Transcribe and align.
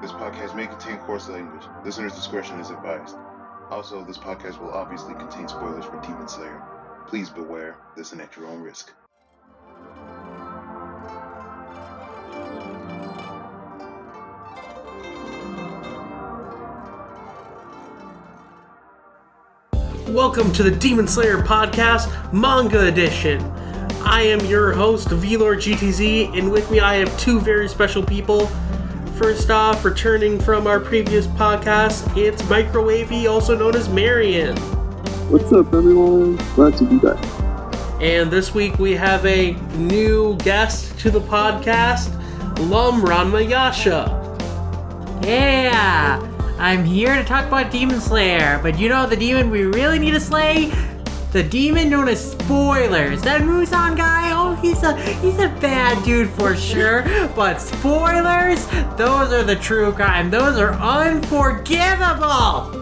This 0.00 0.12
podcast 0.12 0.54
may 0.54 0.68
contain 0.68 0.96
coarse 0.98 1.28
language. 1.28 1.64
Listener's 1.84 2.14
discretion 2.14 2.60
is 2.60 2.70
advised. 2.70 3.16
Also, 3.68 4.04
this 4.04 4.16
podcast 4.16 4.60
will 4.60 4.70
obviously 4.70 5.12
contain 5.14 5.48
spoilers 5.48 5.84
for 5.86 6.00
Demon 6.02 6.28
Slayer. 6.28 6.62
Please 7.08 7.28
beware, 7.30 7.78
listen 7.96 8.20
at 8.20 8.36
your 8.36 8.46
own 8.46 8.62
risk. 8.62 8.92
Welcome 20.06 20.52
to 20.52 20.62
the 20.62 20.70
Demon 20.70 21.08
Slayer 21.08 21.38
Podcast, 21.38 22.32
Manga 22.32 22.86
Edition. 22.86 23.42
I 24.04 24.22
am 24.22 24.38
your 24.46 24.70
host, 24.72 25.08
VLord 25.08 25.56
GTZ, 25.56 26.38
and 26.38 26.52
with 26.52 26.70
me 26.70 26.78
I 26.78 26.94
have 26.94 27.18
two 27.18 27.40
very 27.40 27.68
special 27.68 28.04
people. 28.04 28.48
First 29.18 29.50
off, 29.50 29.84
returning 29.84 30.38
from 30.38 30.68
our 30.68 30.78
previous 30.78 31.26
podcast, 31.26 32.16
it's 32.16 32.40
Microwavy, 32.42 33.28
also 33.28 33.58
known 33.58 33.74
as 33.74 33.88
Marion. 33.88 34.56
What's 35.28 35.52
up, 35.52 35.74
everyone? 35.74 36.36
Glad 36.54 36.76
to 36.76 36.84
be 36.84 36.98
back. 36.98 37.18
And 38.00 38.30
this 38.30 38.54
week 38.54 38.78
we 38.78 38.92
have 38.92 39.26
a 39.26 39.54
new 39.76 40.36
guest 40.36 40.96
to 41.00 41.10
the 41.10 41.20
podcast, 41.20 42.14
Lum 42.70 43.02
Ranmayasha. 43.02 44.06
Yeah, 45.26 46.22
I'm 46.60 46.84
here 46.84 47.16
to 47.16 47.24
talk 47.24 47.44
about 47.48 47.72
Demon 47.72 48.00
Slayer, 48.00 48.60
but 48.62 48.78
you 48.78 48.88
know 48.88 49.04
the 49.04 49.16
demon 49.16 49.50
we 49.50 49.64
really 49.64 49.98
need 49.98 50.12
to 50.12 50.20
slay? 50.20 50.72
The 51.32 51.42
demon 51.42 51.90
known 51.90 52.06
as 52.06 52.30
spoilers. 52.32 53.20
That 53.22 53.40
Muzan 53.40 53.96
guy, 53.96 54.30
he's 54.60 54.82
a 54.82 54.96
he's 55.20 55.38
a 55.38 55.48
bad 55.60 56.02
dude 56.04 56.30
for 56.30 56.56
sure. 56.56 57.02
But 57.34 57.60
spoilers, 57.60 58.66
those 58.96 59.32
are 59.32 59.42
the 59.42 59.56
true 59.56 59.92
crime. 59.92 60.30
Those 60.30 60.58
are 60.58 60.72
unforgivable. 60.74 62.74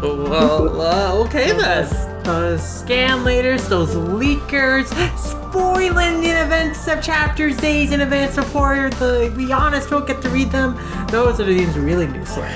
Well, 0.00 0.80
uh, 0.80 1.24
okay 1.26 1.52
then. 1.52 1.88
Those 2.24 2.60
scam 2.60 3.24
leaders, 3.24 3.68
those 3.68 3.90
leakers, 3.90 4.86
spoiling 5.18 6.20
the 6.20 6.30
events 6.30 6.86
of 6.86 7.02
chapters 7.02 7.56
days 7.56 7.92
in 7.92 8.00
advance 8.00 8.36
before 8.36 8.90
the 8.90 9.32
we 9.36 9.52
honest 9.52 9.90
don't 9.90 10.06
get 10.06 10.22
to 10.22 10.28
read 10.30 10.50
them. 10.50 10.76
Those 11.08 11.40
are 11.40 11.44
the 11.44 11.58
things 11.58 11.76
we 11.76 11.82
really 11.82 12.06
need 12.06 12.20
to 12.20 12.26
slay. 12.26 12.54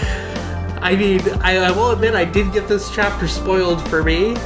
I 0.80 0.96
mean, 0.96 1.20
I, 1.41 1.56
I 1.56 1.70
will 1.70 1.91
admit 1.91 2.14
I 2.14 2.27
did 2.27 2.52
get 2.52 2.68
this 2.68 2.94
chapter 2.94 3.27
spoiled 3.27 3.86
for 3.89 4.02
me. 4.02 4.36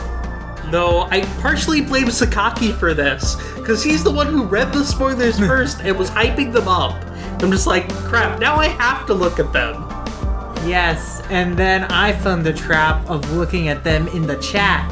Though 0.70 1.02
I 1.10 1.22
partially 1.40 1.80
blame 1.80 2.06
Sakaki 2.06 2.78
for 2.78 2.94
this, 2.94 3.36
because 3.68 3.82
he's 3.82 4.02
the 4.02 4.10
one 4.10 4.28
who 4.28 4.44
read 4.44 4.72
the 4.72 4.82
spoilers 4.82 5.38
first 5.46 5.82
and 5.82 5.94
was 5.98 6.08
hyping 6.08 6.50
them 6.50 6.66
up. 6.66 7.04
I'm 7.42 7.50
just 7.50 7.66
like, 7.66 7.86
crap, 7.92 8.40
now 8.40 8.56
I 8.56 8.68
have 8.68 9.06
to 9.08 9.12
look 9.12 9.38
at 9.38 9.52
them. 9.52 9.82
Yes, 10.66 11.22
and 11.28 11.54
then 11.54 11.84
I 11.84 12.14
fell 12.14 12.32
in 12.32 12.42
the 12.42 12.54
trap 12.54 13.06
of 13.10 13.30
looking 13.30 13.68
at 13.68 13.84
them 13.84 14.08
in 14.08 14.26
the 14.26 14.36
chat. 14.36 14.90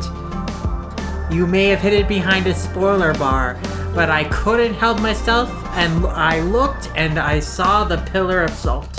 You 1.32 1.46
may 1.46 1.68
have 1.68 1.80
hid 1.80 1.94
it 1.94 2.06
behind 2.06 2.46
a 2.48 2.54
spoiler 2.54 3.14
bar, 3.14 3.58
but 3.94 4.10
I 4.10 4.24
couldn't 4.24 4.74
help 4.74 5.00
myself, 5.00 5.48
and 5.72 6.04
I 6.08 6.40
looked 6.40 6.90
and 6.96 7.18
I 7.18 7.40
saw 7.40 7.84
the 7.84 7.96
pillar 8.12 8.42
of 8.42 8.50
salt. 8.50 8.92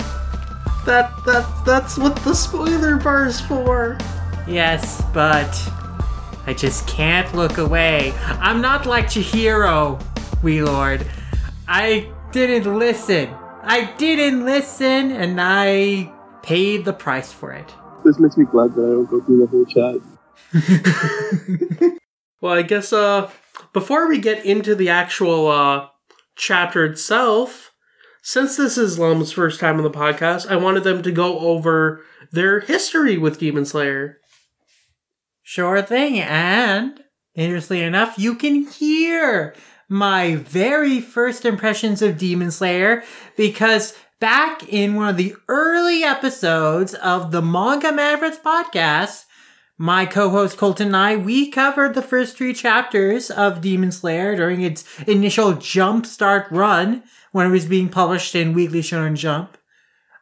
That 0.86 1.12
that 1.24 1.46
that's 1.64 1.96
what 1.96 2.16
the 2.16 2.34
spoiler 2.34 2.96
bar 2.96 3.26
is 3.26 3.40
for. 3.40 3.96
Yes, 4.44 5.04
but 5.14 5.54
I 6.48 6.54
just 6.54 6.88
can't 6.88 7.34
look 7.34 7.58
away. 7.58 8.14
I'm 8.40 8.62
not 8.62 8.86
like 8.86 9.04
Chihiro, 9.04 10.02
we 10.42 10.62
Lord. 10.62 11.06
I 11.68 12.10
didn't 12.32 12.78
listen. 12.78 13.28
I 13.62 13.92
didn't 13.98 14.46
listen, 14.46 15.10
and 15.10 15.38
I 15.38 16.10
paid 16.42 16.86
the 16.86 16.94
price 16.94 17.30
for 17.30 17.52
it. 17.52 17.70
This 18.02 18.18
makes 18.18 18.38
me 18.38 18.46
glad 18.46 18.74
that 18.76 18.80
I 18.80 18.86
don't 18.86 19.04
go 19.04 19.20
through 19.20 19.40
the 19.40 19.46
whole 19.46 19.66
chat. 21.82 21.92
Well, 22.40 22.54
I 22.54 22.62
guess 22.62 22.94
uh 22.94 23.30
before 23.74 24.08
we 24.08 24.18
get 24.18 24.44
into 24.44 24.74
the 24.74 24.88
actual 24.88 25.48
uh 25.48 25.88
chapter 26.34 26.86
itself, 26.86 27.74
since 28.22 28.56
this 28.56 28.78
is 28.78 28.98
Lum's 28.98 29.32
first 29.32 29.60
time 29.60 29.76
on 29.76 29.82
the 29.82 29.90
podcast, 29.90 30.50
I 30.50 30.56
wanted 30.56 30.84
them 30.84 31.02
to 31.02 31.12
go 31.12 31.40
over 31.40 32.02
their 32.32 32.60
history 32.60 33.18
with 33.18 33.38
Demon 33.38 33.66
Slayer. 33.66 34.18
Sure 35.50 35.80
thing, 35.80 36.20
and 36.20 37.02
interestingly 37.34 37.82
enough, 37.82 38.18
you 38.18 38.34
can 38.34 38.66
hear 38.66 39.54
my 39.88 40.34
very 40.34 41.00
first 41.00 41.46
impressions 41.46 42.02
of 42.02 42.18
Demon 42.18 42.50
Slayer 42.50 43.02
because 43.34 43.96
back 44.20 44.68
in 44.68 44.94
one 44.94 45.08
of 45.08 45.16
the 45.16 45.34
early 45.48 46.02
episodes 46.02 46.92
of 46.92 47.30
the 47.30 47.40
Manga 47.40 47.90
Mavericks 47.90 48.36
podcast, 48.36 49.24
my 49.78 50.04
co-host 50.04 50.58
Colton 50.58 50.88
and 50.88 50.96
I, 50.96 51.16
we 51.16 51.50
covered 51.50 51.94
the 51.94 52.02
first 52.02 52.36
three 52.36 52.52
chapters 52.52 53.30
of 53.30 53.62
Demon 53.62 53.90
Slayer 53.90 54.36
during 54.36 54.60
its 54.60 54.84
initial 55.04 55.54
jump 55.54 56.04
start 56.04 56.46
run 56.50 57.04
when 57.32 57.46
it 57.46 57.52
was 57.52 57.64
being 57.64 57.88
published 57.88 58.34
in 58.34 58.52
Weekly 58.52 58.82
Shonen 58.82 59.16
Jump. 59.16 59.56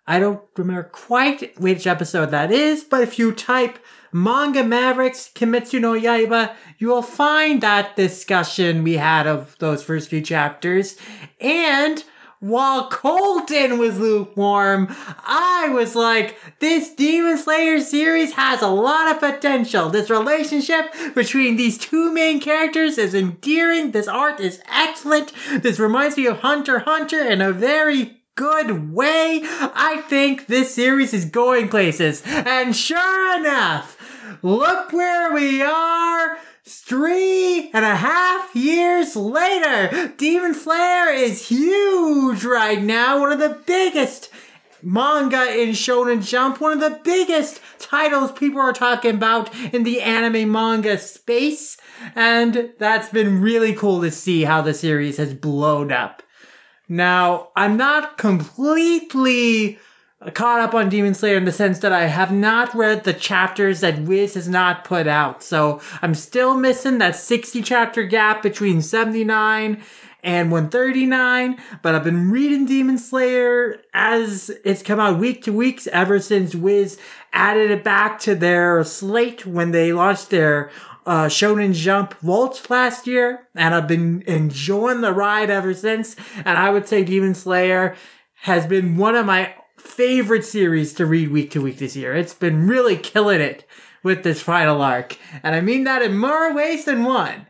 I 0.06 0.20
don't 0.20 0.42
remember 0.56 0.84
quite 0.84 1.58
which 1.58 1.84
episode 1.84 2.26
that 2.26 2.52
is, 2.52 2.84
but 2.84 3.02
if 3.02 3.18
you 3.18 3.32
type 3.32 3.80
Manga 4.12 4.64
Mavericks 4.64 5.30
Kimetsu 5.34 5.80
no 5.80 5.92
Yaiba, 5.92 6.54
you 6.78 6.88
will 6.88 7.02
find 7.02 7.60
that 7.62 7.96
discussion 7.96 8.82
we 8.82 8.94
had 8.94 9.26
of 9.26 9.56
those 9.58 9.82
first 9.82 10.08
few 10.08 10.20
chapters. 10.20 10.96
And 11.40 12.04
while 12.40 12.90
Colton 12.90 13.78
was 13.78 13.98
lukewarm, 13.98 14.94
I 15.24 15.68
was 15.70 15.96
like, 15.96 16.38
this 16.60 16.94
Demon 16.94 17.38
Slayer 17.38 17.80
series 17.80 18.34
has 18.34 18.60
a 18.60 18.68
lot 18.68 19.10
of 19.10 19.20
potential. 19.20 19.88
This 19.88 20.10
relationship 20.10 20.92
between 21.14 21.56
these 21.56 21.78
two 21.78 22.12
main 22.12 22.40
characters 22.40 22.98
is 22.98 23.14
endearing. 23.14 23.92
This 23.92 24.06
art 24.06 24.38
is 24.38 24.60
excellent. 24.70 25.32
This 25.62 25.78
reminds 25.78 26.16
me 26.18 26.26
of 26.26 26.40
Hunter 26.40 26.80
Hunter 26.80 27.24
in 27.24 27.40
a 27.40 27.52
very 27.52 28.20
good 28.34 28.92
way. 28.92 29.40
I 29.42 30.04
think 30.08 30.46
this 30.46 30.74
series 30.74 31.14
is 31.14 31.24
going 31.24 31.68
places. 31.70 32.22
And 32.26 32.76
sure 32.76 33.38
enough, 33.38 33.95
look 34.42 34.92
where 34.92 35.32
we 35.32 35.62
are. 35.62 36.38
Three 36.64 37.70
and 37.72 37.84
a 37.84 37.96
half 37.96 38.54
years 38.56 39.14
later, 39.14 40.12
Demon 40.16 40.54
Slayer 40.54 41.10
is 41.10 41.48
huge 41.48 42.44
right 42.44 42.82
now. 42.82 43.20
One 43.20 43.32
of 43.32 43.38
the 43.38 43.60
biggest 43.66 44.30
manga 44.82 45.60
in 45.60 45.70
Shonen 45.70 46.26
Jump, 46.26 46.60
one 46.60 46.72
of 46.72 46.80
the 46.80 47.00
biggest 47.04 47.60
titles 47.78 48.32
people 48.32 48.60
are 48.60 48.72
talking 48.72 49.14
about 49.14 49.54
in 49.72 49.84
the 49.84 50.00
anime 50.02 50.50
manga 50.50 50.98
space. 50.98 51.76
And 52.14 52.72
that's 52.78 53.08
been 53.08 53.40
really 53.40 53.74
cool 53.74 54.00
to 54.02 54.10
see 54.10 54.42
how 54.42 54.62
the 54.62 54.74
series 54.74 55.16
has 55.18 55.34
blown 55.34 55.92
up. 55.92 56.22
Now, 56.88 57.48
I'm 57.56 57.76
not 57.76 58.16
completely 58.16 59.78
caught 60.32 60.60
up 60.60 60.74
on 60.74 60.88
Demon 60.88 61.14
Slayer 61.14 61.36
in 61.36 61.44
the 61.44 61.52
sense 61.52 61.78
that 61.80 61.92
I 61.92 62.06
have 62.06 62.32
not 62.32 62.74
read 62.74 63.04
the 63.04 63.12
chapters 63.12 63.80
that 63.80 63.98
Viz 63.98 64.34
has 64.34 64.48
not 64.48 64.84
put 64.84 65.06
out. 65.06 65.42
So 65.42 65.80
I'm 66.00 66.14
still 66.14 66.56
missing 66.56 66.98
that 66.98 67.16
60 67.16 67.62
chapter 67.62 68.02
gap 68.02 68.42
between 68.42 68.80
79 68.80 69.82
and 70.22 70.50
139, 70.50 71.60
but 71.82 71.94
I've 71.94 72.02
been 72.02 72.30
reading 72.30 72.66
Demon 72.66 72.98
Slayer 72.98 73.80
as 73.94 74.50
it's 74.64 74.82
come 74.82 74.98
out 74.98 75.20
week 75.20 75.44
to 75.44 75.52
week 75.52 75.86
ever 75.88 76.18
since 76.18 76.52
Viz 76.52 76.98
added 77.32 77.70
it 77.70 77.84
back 77.84 78.18
to 78.20 78.34
their 78.34 78.82
slate 78.82 79.46
when 79.46 79.70
they 79.70 79.92
launched 79.92 80.30
their 80.30 80.70
uh, 81.06 81.26
Shonen 81.26 81.74
Jump 81.74 82.14
Vault 82.14 82.68
last 82.68 83.06
year, 83.06 83.46
and 83.54 83.72
I've 83.74 83.86
been 83.86 84.22
enjoying 84.26 85.02
the 85.02 85.12
ride 85.12 85.50
ever 85.50 85.72
since. 85.72 86.16
And 86.38 86.58
I 86.58 86.70
would 86.70 86.88
say 86.88 87.04
Demon 87.04 87.34
Slayer 87.34 87.94
has 88.40 88.66
been 88.66 88.96
one 88.96 89.14
of 89.14 89.26
my 89.26 89.54
favorite 89.86 90.44
series 90.44 90.92
to 90.94 91.06
read 91.06 91.30
week 91.30 91.50
to 91.52 91.62
week 91.62 91.78
this 91.78 91.96
year. 91.96 92.14
It's 92.14 92.34
been 92.34 92.66
really 92.66 92.96
killing 92.96 93.40
it 93.40 93.64
with 94.02 94.22
this 94.22 94.42
final 94.42 94.82
arc, 94.82 95.16
and 95.42 95.54
I 95.54 95.60
mean 95.60 95.84
that 95.84 96.02
in 96.02 96.18
more 96.18 96.54
ways 96.54 96.84
than 96.84 97.04
one. 97.04 97.46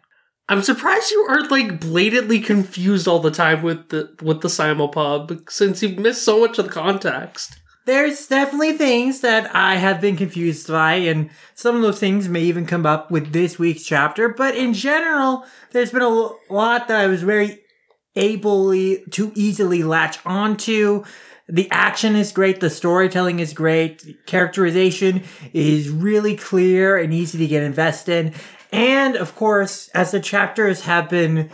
I'm 0.48 0.62
surprised 0.62 1.10
you 1.10 1.26
aren't 1.28 1.50
like 1.50 1.80
blatantly 1.80 2.38
confused 2.38 3.08
all 3.08 3.18
the 3.18 3.30
time 3.30 3.62
with 3.62 3.88
the 3.88 4.14
with 4.22 4.42
the 4.42 4.48
simulpub 4.48 5.50
since 5.50 5.82
you've 5.82 5.98
missed 5.98 6.22
so 6.22 6.40
much 6.40 6.58
of 6.58 6.66
the 6.66 6.70
context. 6.70 7.58
There's 7.84 8.26
definitely 8.26 8.72
things 8.72 9.20
that 9.20 9.54
I 9.54 9.76
have 9.76 10.00
been 10.00 10.16
confused 10.16 10.68
by, 10.68 10.94
and 10.94 11.30
some 11.54 11.76
of 11.76 11.82
those 11.82 12.00
things 12.00 12.28
may 12.28 12.42
even 12.42 12.66
come 12.66 12.84
up 12.84 13.10
with 13.10 13.32
this 13.32 13.58
week's 13.58 13.84
chapter. 13.84 14.28
But 14.28 14.56
in 14.56 14.74
general, 14.74 15.44
there's 15.72 15.92
been 15.92 16.02
a 16.02 16.30
lot 16.50 16.88
that 16.88 17.00
I 17.00 17.06
was 17.06 17.22
very 17.22 17.60
able 18.16 18.70
to 18.72 19.32
easily 19.34 19.82
latch 19.82 20.18
onto. 20.24 21.04
The 21.48 21.70
action 21.70 22.16
is 22.16 22.32
great. 22.32 22.60
The 22.60 22.70
storytelling 22.70 23.38
is 23.38 23.52
great. 23.52 24.26
Characterization 24.26 25.22
is 25.52 25.88
really 25.88 26.36
clear 26.36 26.98
and 26.98 27.14
easy 27.14 27.38
to 27.38 27.46
get 27.46 27.62
invested 27.62 28.26
in. 28.26 28.34
And 28.72 29.16
of 29.16 29.36
course, 29.36 29.88
as 29.88 30.10
the 30.10 30.20
chapters 30.20 30.82
have 30.82 31.08
been 31.08 31.50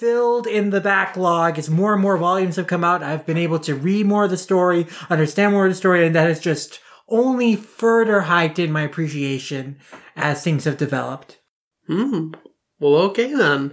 filled 0.00 0.46
in 0.46 0.70
the 0.70 0.80
backlog 0.80 1.58
as 1.58 1.68
more 1.68 1.92
and 1.92 2.00
more 2.00 2.16
volumes 2.16 2.56
have 2.56 2.66
come 2.66 2.82
out. 2.82 3.02
I've 3.02 3.26
been 3.26 3.36
able 3.36 3.58
to 3.60 3.74
read 3.74 4.06
more 4.06 4.24
of 4.24 4.30
the 4.30 4.38
story, 4.38 4.86
understand 5.10 5.52
more 5.52 5.66
of 5.66 5.72
the 5.72 5.76
story, 5.76 6.06
and 6.06 6.14
that 6.14 6.26
has 6.26 6.40
just 6.40 6.80
only 7.06 7.54
further 7.54 8.22
heightened 8.22 8.72
my 8.72 8.80
appreciation 8.80 9.78
as 10.16 10.42
things 10.42 10.64
have 10.64 10.78
developed. 10.78 11.38
Hmm. 11.86 12.32
Well, 12.78 12.94
okay 12.94 13.34
then. 13.34 13.72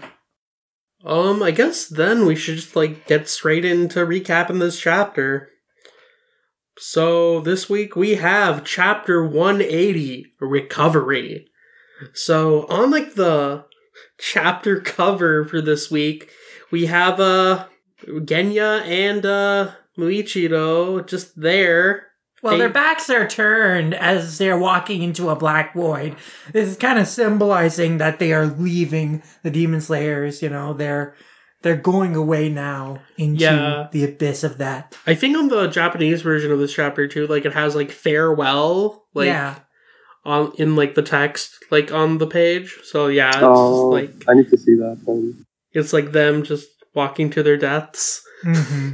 Um, 1.06 1.42
I 1.42 1.52
guess 1.52 1.88
then 1.88 2.26
we 2.26 2.36
should 2.36 2.56
just 2.56 2.76
like 2.76 3.08
get 3.08 3.30
straight 3.30 3.64
into 3.64 4.00
recapping 4.00 4.60
this 4.60 4.80
chapter. 4.80 5.50
So 6.78 7.42
this 7.42 7.70
week 7.70 7.96
we 7.96 8.16
have 8.16 8.64
chapter 8.64 9.26
180, 9.26 10.34
Recovery. 10.40 11.48
So 12.14 12.68
on 12.68 12.92
like 12.92 13.16
the 13.16 13.66
chapter 14.20 14.80
cover 14.82 15.44
for 15.46 15.62
this 15.62 15.90
week, 15.90 16.30
we 16.72 16.86
have 16.86 17.20
uh 17.20 17.66
Genya 18.06 18.82
and 18.86 19.26
uh 19.26 19.72
Muichiro 19.98 21.06
just 21.08 21.40
there. 21.40 22.06
Well, 22.44 22.54
Hey- 22.54 22.60
their 22.60 22.70
backs 22.70 23.10
are 23.10 23.28
turned 23.28 23.96
as 23.96 24.38
they're 24.38 24.60
walking 24.60 25.02
into 25.02 25.30
a 25.30 25.36
black 25.36 25.74
void. 25.74 26.16
This 26.54 26.70
is 26.70 26.78
kind 26.78 27.00
of 27.00 27.08
symbolizing 27.08 27.98
that 27.98 28.20
they 28.20 28.32
are 28.34 28.46
leaving 28.46 29.24
the 29.42 29.50
demon 29.50 29.82
slayers. 29.82 30.44
You 30.44 30.50
know, 30.50 30.74
they're 30.74 31.16
they're 31.68 31.76
going 31.76 32.16
away 32.16 32.48
now 32.50 33.02
into 33.18 33.44
Yeah. 33.44 33.88
the 33.92 34.06
abyss 34.06 34.44
of 34.46 34.58
that. 34.58 34.96
I 35.06 35.14
think 35.16 35.36
on 35.38 35.50
the 35.50 35.68
Japanese 35.68 36.22
version 36.22 36.52
of 36.52 36.60
this 36.60 36.74
chapter 36.74 37.08
too, 37.08 37.28
like 37.28 37.44
it 37.46 37.54
has 37.54 37.76
like 37.76 37.92
farewell, 37.92 39.06
like 39.14 39.28
yeah, 39.28 39.56
on 40.24 40.54
in 40.58 40.76
like 40.78 40.96
the 40.96 41.02
text, 41.02 41.60
like 41.70 41.92
on 41.92 42.18
the 42.20 42.28
page. 42.28 42.78
So 42.84 43.08
yeah, 43.08 43.30
it's 43.36 43.44
Oh, 43.44 43.72
just 43.74 43.92
like 43.92 44.30
I 44.30 44.34
need 44.36 44.50
to 44.50 44.58
see 44.58 44.76
that. 44.76 44.98
Um, 45.08 45.46
it's 45.74 45.92
like 45.92 46.14
them 46.14 46.44
just 46.44 46.68
walking 46.94 47.30
to 47.32 47.44
their 47.44 47.58
deaths. 47.58 48.22
hmm 48.44 48.92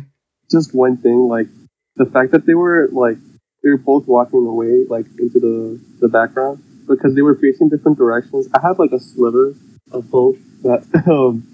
just 0.52 0.74
one 0.76 0.98
thing, 0.98 1.28
like 1.30 1.48
the 1.96 2.06
fact 2.06 2.32
that 2.32 2.46
they 2.46 2.54
were 2.56 2.90
like 2.92 3.18
they 3.64 3.70
were 3.70 3.78
both 3.78 4.08
walking 4.08 4.46
away, 4.46 4.86
like 4.90 5.06
into 5.20 5.40
the 5.40 5.80
the 6.00 6.08
background 6.10 6.62
because 6.88 7.14
they 7.16 7.22
were 7.22 7.36
facing 7.36 7.70
different 7.70 7.98
directions. 7.98 8.48
I 8.54 8.62
had 8.68 8.80
like 8.80 8.92
a 8.92 9.00
sliver 9.00 9.54
of 9.92 10.10
hope 10.10 10.38
that 10.64 10.84
um 11.08 11.53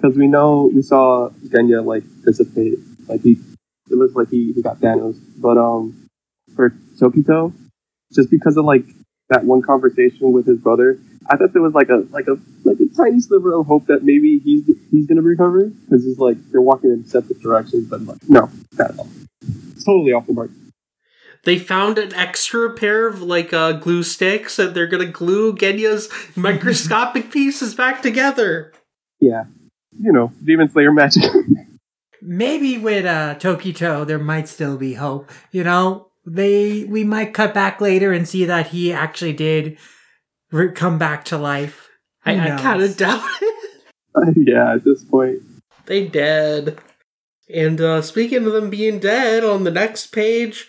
because 0.00 0.16
we 0.16 0.26
know 0.26 0.70
we 0.72 0.82
saw 0.82 1.30
Genya 1.46 1.84
like 1.84 2.04
dissipate, 2.24 2.78
like 3.08 3.22
he 3.22 3.32
it 3.90 3.96
looks 3.96 4.14
like 4.14 4.28
he, 4.28 4.52
he 4.52 4.62
got 4.62 4.78
Thanos, 4.78 5.18
but 5.36 5.58
um 5.58 6.08
for 6.54 6.70
Tokito, 7.00 7.52
just 8.12 8.30
because 8.30 8.56
of 8.56 8.64
like 8.64 8.84
that 9.28 9.44
one 9.44 9.62
conversation 9.62 10.32
with 10.32 10.46
his 10.46 10.58
brother, 10.58 10.98
I 11.28 11.36
thought 11.36 11.52
there 11.52 11.62
was 11.62 11.74
like 11.74 11.88
a 11.88 12.06
like 12.10 12.26
a 12.28 12.38
like 12.64 12.78
a 12.80 12.96
tiny 12.96 13.20
sliver 13.20 13.54
of 13.54 13.66
hope 13.66 13.86
that 13.86 14.02
maybe 14.02 14.38
he's 14.38 14.70
he's 14.90 15.06
gonna 15.06 15.22
recover 15.22 15.66
because 15.66 16.04
he's 16.04 16.18
like 16.18 16.36
they're 16.50 16.60
walking 16.60 16.90
in 16.90 17.04
separate 17.04 17.40
directions, 17.40 17.88
but 17.88 18.02
like 18.02 18.18
no, 18.28 18.50
not 18.78 18.90
at 18.90 18.98
all. 18.98 19.08
Totally 19.84 20.12
off 20.12 20.26
the 20.26 20.32
mark. 20.32 20.50
They 21.44 21.58
found 21.58 21.98
an 21.98 22.14
extra 22.14 22.74
pair 22.74 23.06
of 23.06 23.22
like 23.22 23.52
uh, 23.52 23.72
glue 23.72 24.02
sticks, 24.02 24.58
and 24.58 24.74
they're 24.74 24.86
gonna 24.86 25.06
glue 25.06 25.54
Genya's 25.54 26.08
microscopic 26.36 27.30
pieces 27.32 27.74
back 27.74 28.02
together. 28.02 28.72
Yeah, 29.20 29.44
you 29.92 30.12
know, 30.12 30.32
Demon 30.44 30.68
Slayer 30.68 30.92
magic. 30.92 31.24
maybe 32.22 32.78
with 32.78 33.04
uh, 33.04 33.34
Tokito 33.36 34.06
there 34.06 34.18
might 34.18 34.48
still 34.48 34.76
be 34.76 34.94
hope. 34.94 35.30
You 35.52 35.64
know, 35.64 36.08
they 36.26 36.84
we 36.84 37.04
might 37.04 37.34
cut 37.34 37.54
back 37.54 37.80
later 37.80 38.12
and 38.12 38.28
see 38.28 38.44
that 38.44 38.68
he 38.68 38.92
actually 38.92 39.32
did 39.32 39.78
re- 40.50 40.72
come 40.72 40.98
back 40.98 41.24
to 41.26 41.38
life. 41.38 41.88
Who 42.24 42.32
I, 42.32 42.54
I 42.54 42.60
kind 42.60 42.82
of 42.82 42.96
doubt 42.96 43.22
it. 43.40 44.36
yeah, 44.36 44.74
at 44.74 44.84
this 44.84 45.04
point, 45.04 45.38
They 45.86 46.06
dead. 46.06 46.78
And 47.52 47.80
uh, 47.80 48.02
speaking 48.02 48.46
of 48.46 48.52
them 48.52 48.68
being 48.68 48.98
dead, 48.98 49.42
on 49.42 49.64
the 49.64 49.70
next 49.70 50.08
page, 50.08 50.66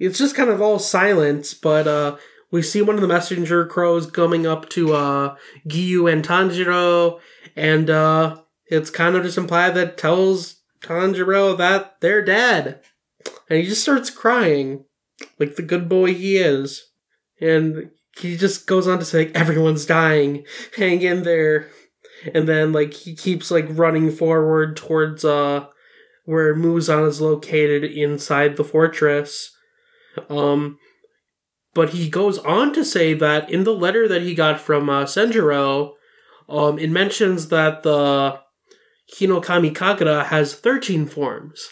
it's 0.00 0.18
just 0.18 0.34
kind 0.34 0.50
of 0.50 0.60
all 0.60 0.80
silence, 0.80 1.54
but 1.54 1.86
uh, 1.86 2.16
we 2.50 2.62
see 2.62 2.82
one 2.82 2.96
of 2.96 3.00
the 3.00 3.06
messenger 3.06 3.64
crows 3.64 4.10
coming 4.10 4.44
up 4.44 4.68
to 4.70 4.94
uh, 4.94 5.36
Giyu 5.68 6.12
and 6.12 6.24
Tanjiro, 6.24 7.20
and 7.54 7.88
uh, 7.88 8.38
it's 8.68 8.90
kind 8.90 9.16
of 9.16 9.22
just 9.22 9.38
implied 9.38 9.74
that 9.74 9.98
tells 9.98 10.62
Tanjiro 10.80 11.56
that 11.56 12.00
they're 12.00 12.24
dead. 12.24 12.80
And 13.48 13.58
he 13.58 13.66
just 13.66 13.82
starts 13.82 14.10
crying, 14.10 14.84
like 15.38 15.56
the 15.56 15.62
good 15.62 15.88
boy 15.88 16.14
he 16.14 16.36
is. 16.36 16.90
And 17.40 17.90
he 18.18 18.36
just 18.36 18.66
goes 18.66 18.86
on 18.86 18.98
to 18.98 19.04
say, 19.04 19.30
everyone's 19.34 19.86
dying, 19.86 20.44
hang 20.76 21.02
in 21.02 21.22
there 21.22 21.68
and 22.34 22.48
then 22.48 22.72
like 22.72 22.92
he 22.92 23.14
keeps 23.14 23.50
like 23.50 23.66
running 23.70 24.10
forward 24.10 24.76
towards 24.76 25.24
uh 25.24 25.66
where 26.24 26.56
Muzan 26.56 27.06
is 27.06 27.20
located 27.20 27.84
inside 27.84 28.56
the 28.56 28.64
fortress. 28.64 29.54
Um 30.28 30.78
but 31.74 31.90
he 31.90 32.08
goes 32.08 32.38
on 32.38 32.72
to 32.72 32.84
say 32.84 33.12
that 33.14 33.50
in 33.50 33.64
the 33.64 33.74
letter 33.74 34.08
that 34.08 34.22
he 34.22 34.34
got 34.34 34.58
from 34.58 34.88
uh, 34.88 35.04
Senjuro, 35.04 35.92
um, 36.48 36.78
it 36.78 36.88
mentions 36.88 37.48
that 37.48 37.82
the 37.82 38.40
Hinokami 39.14 39.72
Kagura 39.72 40.24
has 40.26 40.54
13 40.54 41.06
forms, 41.06 41.68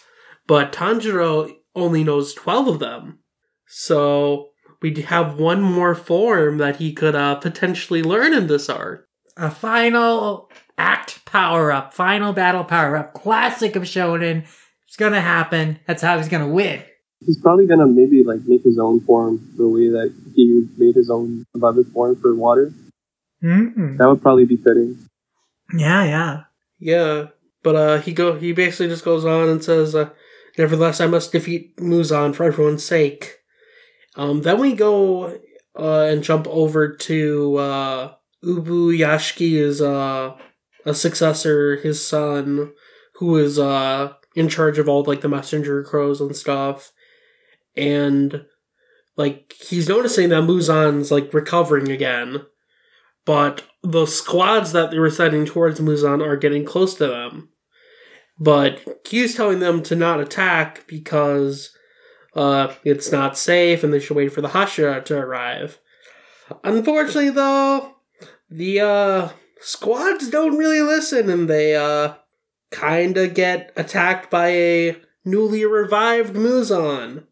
but 0.47 0.71
Tanjiro 0.71 1.53
only 1.75 2.03
knows 2.03 2.33
12 2.33 2.67
of 2.67 2.79
them. 2.79 3.19
So 3.67 4.49
we 4.81 4.93
have 5.01 5.39
one 5.39 5.61
more 5.61 5.95
form 5.95 6.57
that 6.59 6.77
he 6.77 6.93
could 6.93 7.15
uh, 7.15 7.35
potentially 7.35 8.01
learn 8.03 8.33
in 8.33 8.47
this 8.47 8.69
arc. 8.69 9.07
a 9.37 9.51
final 9.51 10.49
act 10.77 11.25
power 11.25 11.71
up, 11.71 11.93
final 11.93 12.31
battle 12.33 12.63
power 12.63 12.95
up, 12.95 13.13
classic 13.13 13.75
of 13.75 13.83
Shonen. 13.83 14.45
It's 14.87 14.95
gonna 14.97 15.19
happen. 15.21 15.79
That's 15.87 16.01
how 16.01 16.17
he's 16.17 16.29
gonna 16.29 16.47
win. 16.47 16.83
he's 17.19 17.39
probably 17.41 17.65
gonna 17.65 17.87
maybe 17.87 18.23
like 18.23 18.39
make 18.45 18.63
his 18.63 18.77
own 18.79 19.01
form 19.01 19.41
the 19.57 19.67
way 19.67 19.89
that 19.89 20.13
he 20.35 20.67
made 20.77 20.95
his 20.95 21.09
own 21.09 21.43
above 21.53 21.75
his 21.75 21.87
form 21.89 22.15
for 22.15 22.33
water. 22.35 22.71
Mm-mm. 23.43 23.97
That 23.97 24.07
would 24.07 24.21
probably 24.21 24.45
be 24.45 24.55
fitting. 24.57 24.97
Yeah, 25.77 26.03
yeah. 26.05 26.43
Yeah, 26.79 27.27
but 27.63 27.75
uh, 27.75 28.01
he 28.01 28.13
go 28.13 28.37
he 28.37 28.51
basically 28.51 28.87
just 28.87 29.05
goes 29.05 29.25
on 29.25 29.49
and 29.49 29.63
says, 29.63 29.95
uh, 29.95 30.09
"Nevertheless, 30.57 31.01
I 31.01 31.07
must 31.07 31.31
defeat 31.31 31.77
Muzan 31.77 32.35
for 32.35 32.43
everyone's 32.43 32.85
sake." 32.85 33.39
Um, 34.15 34.41
then 34.41 34.59
we 34.59 34.73
go 34.73 35.39
uh, 35.77 36.01
and 36.01 36.23
jump 36.23 36.47
over 36.47 36.93
to 36.95 37.55
uh, 37.57 38.13
Ubuyashiki's 38.43 39.81
uh, 39.81 40.37
a 40.85 40.93
successor, 40.93 41.77
his 41.77 42.05
son, 42.05 42.73
who 43.15 43.37
is 43.37 43.57
uh, 43.59 44.13
in 44.35 44.49
charge 44.49 44.77
of 44.77 44.87
all 44.87 45.03
like 45.03 45.21
the 45.21 45.29
messenger 45.29 45.83
crows 45.83 46.21
and 46.21 46.35
stuff, 46.35 46.91
and 47.75 48.45
like 49.17 49.53
he's 49.59 49.89
noticing 49.89 50.29
that 50.29 50.43
Muzan's 50.43 51.11
like 51.11 51.33
recovering 51.33 51.89
again 51.89 52.45
but 53.25 53.63
the 53.85 54.05
squads 54.05 54.71
that 54.71 54.91
they 54.91 54.99
were 54.99 55.09
sending 55.09 55.45
towards 55.45 55.79
Muzan 55.79 56.25
are 56.25 56.35
getting 56.35 56.65
close 56.65 56.95
to 56.95 57.07
them. 57.07 57.49
But 58.39 58.81
he's 59.07 59.35
telling 59.35 59.59
them 59.59 59.83
to 59.83 59.95
not 59.95 60.19
attack 60.19 60.85
because 60.87 61.75
uh, 62.35 62.73
it's 62.83 63.11
not 63.11 63.37
safe 63.37 63.83
and 63.83 63.93
they 63.93 63.99
should 63.99 64.17
wait 64.17 64.33
for 64.33 64.41
the 64.41 64.49
Hashira 64.49 65.05
to 65.05 65.17
arrive. 65.17 65.79
Unfortunately, 66.63 67.29
though, 67.29 67.95
the 68.49 68.81
uh, 68.81 69.29
squads 69.61 70.29
don't 70.29 70.57
really 70.57 70.81
listen 70.81 71.29
and 71.29 71.49
they 71.49 71.75
uh, 71.75 72.15
kind 72.71 73.17
of 73.17 73.33
get 73.35 73.71
attacked 73.77 74.29
by 74.29 74.47
a 74.49 74.97
newly 75.23 75.63
revived 75.65 76.35
Muzan. 76.35 77.25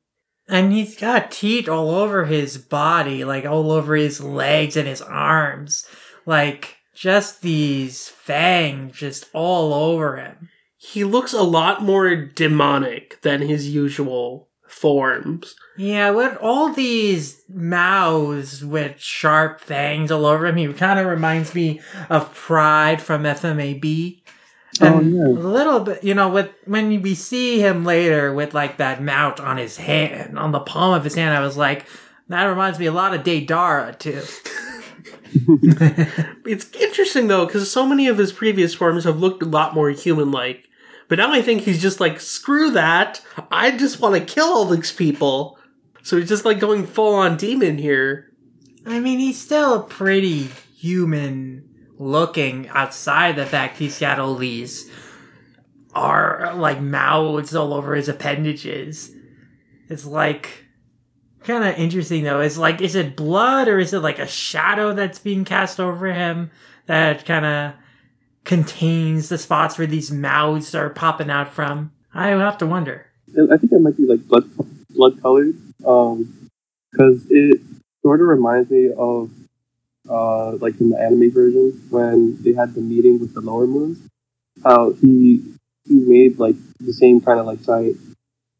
And 0.47 0.71
he's 0.71 0.97
got 0.97 1.31
teeth 1.31 1.67
all 1.67 1.89
over 1.89 2.25
his 2.25 2.57
body, 2.57 3.23
like 3.23 3.45
all 3.45 3.71
over 3.71 3.95
his 3.95 4.21
legs 4.21 4.77
and 4.77 4.87
his 4.87 5.01
arms. 5.01 5.85
Like 6.25 6.77
just 6.93 7.41
these 7.41 8.07
fangs 8.07 8.97
just 8.97 9.29
all 9.33 9.73
over 9.73 10.17
him. 10.17 10.49
He 10.77 11.03
looks 11.03 11.33
a 11.33 11.41
lot 11.43 11.81
more 11.81 12.13
demonic 12.15 13.21
than 13.21 13.41
his 13.41 13.69
usual 13.73 14.49
forms. 14.67 15.55
Yeah, 15.77 16.09
with 16.11 16.37
all 16.41 16.73
these 16.73 17.41
mouths 17.49 18.63
with 18.65 18.99
sharp 18.99 19.59
fangs 19.61 20.11
all 20.11 20.25
over 20.25 20.45
him, 20.45 20.57
he 20.57 20.71
kind 20.73 20.99
of 20.99 21.05
reminds 21.07 21.55
me 21.55 21.79
of 22.09 22.33
Pride 22.33 23.01
from 23.01 23.23
FMAB. 23.23 24.21
Oh, 24.81 24.85
And 24.97 25.15
yeah. 25.15 25.21
a 25.27 25.47
little 25.47 25.79
bit, 25.79 26.03
you 26.03 26.13
know, 26.13 26.29
with 26.29 26.49
when 26.65 27.01
we 27.01 27.15
see 27.15 27.59
him 27.59 27.85
later 27.85 28.33
with 28.33 28.53
like 28.53 28.77
that 28.77 29.01
mount 29.01 29.39
on 29.39 29.57
his 29.57 29.77
hand, 29.77 30.37
on 30.37 30.51
the 30.51 30.59
palm 30.59 30.93
of 30.93 31.03
his 31.03 31.15
hand, 31.15 31.35
I 31.35 31.41
was 31.41 31.55
like, 31.57 31.85
that 32.27 32.45
reminds 32.45 32.79
me 32.79 32.87
a 32.87 32.91
lot 32.91 33.13
of 33.13 33.23
Deidara 33.23 33.97
too. 33.97 34.21
It's 36.45 36.69
interesting 36.73 37.27
though, 37.27 37.45
because 37.45 37.71
so 37.71 37.85
many 37.85 38.07
of 38.07 38.17
his 38.17 38.33
previous 38.33 38.73
forms 38.73 39.05
have 39.05 39.19
looked 39.19 39.41
a 39.41 39.47
lot 39.47 39.73
more 39.73 39.89
human 39.89 40.31
like. 40.31 40.67
But 41.07 41.19
now 41.19 41.31
I 41.31 41.41
think 41.41 41.61
he's 41.61 41.81
just 41.81 41.99
like, 41.99 42.19
screw 42.19 42.71
that. 42.71 43.21
I 43.51 43.71
just 43.71 43.99
want 43.99 44.15
to 44.15 44.33
kill 44.33 44.47
all 44.47 44.65
these 44.65 44.91
people. 44.91 45.57
So 46.01 46.17
he's 46.17 46.29
just 46.29 46.45
like 46.45 46.59
going 46.59 46.85
full 46.85 47.15
on 47.15 47.37
demon 47.37 47.77
here. 47.77 48.31
I 48.85 48.99
mean, 48.99 49.19
he's 49.19 49.39
still 49.39 49.83
pretty 49.83 50.49
human 50.75 51.69
looking 51.97 52.67
outside 52.69 53.35
the 53.35 53.45
fact 53.45 53.77
he's 53.77 53.99
got 53.99 54.19
all 54.19 54.35
these 54.35 54.89
are 55.95 56.53
like 56.55 56.81
mouths 56.81 57.55
all 57.55 57.73
over 57.73 57.95
his 57.95 58.09
appendages. 58.09 59.11
It's 59.89 60.05
like 60.05 60.62
kind 61.43 61.63
of 61.63 61.75
interesting 61.77 62.23
though. 62.23 62.41
is 62.41 62.57
like, 62.57 62.81
is 62.81 62.95
it 62.95 63.15
blood 63.15 63.67
or 63.67 63.79
is 63.79 63.93
it 63.93 63.99
like 63.99 64.19
a 64.19 64.27
shadow 64.27 64.93
that's 64.93 65.19
being 65.19 65.45
cast 65.45 65.79
over 65.79 66.13
him 66.13 66.51
that 66.85 67.25
kind 67.25 67.45
of 67.45 67.73
contains 68.43 69.29
the 69.29 69.37
spots 69.37 69.77
where 69.77 69.87
these 69.87 70.11
mouths 70.11 70.73
are 70.75 70.89
popping 70.89 71.29
out 71.29 71.53
from? 71.53 71.91
I 72.13 72.27
have 72.29 72.57
to 72.59 72.65
wonder. 72.65 73.07
I 73.29 73.57
think 73.57 73.71
it 73.71 73.81
might 73.81 73.97
be 73.97 74.05
like 74.05 74.27
blood 74.27 74.49
blood 74.91 75.21
colored, 75.21 75.55
um, 75.85 76.49
because 76.91 77.25
it 77.29 77.59
sort 78.03 78.21
of 78.21 78.27
reminds 78.27 78.69
me 78.69 78.91
of 78.95 79.31
uh, 80.09 80.51
like 80.57 80.79
in 80.79 80.91
the 80.91 80.99
anime 80.99 81.31
version 81.31 81.81
when 81.89 82.41
they 82.43 82.53
had 82.53 82.75
the 82.75 82.81
meeting 82.81 83.19
with 83.19 83.33
the 83.33 83.41
lower 83.41 83.65
moons. 83.65 83.99
How 84.63 84.91
he 84.91 85.43
he 85.85 85.95
made 85.95 86.37
like 86.37 86.55
the 86.79 86.93
same 86.93 87.21
kind 87.21 87.39
of 87.39 87.47
like 87.47 87.63
giant 87.63 87.97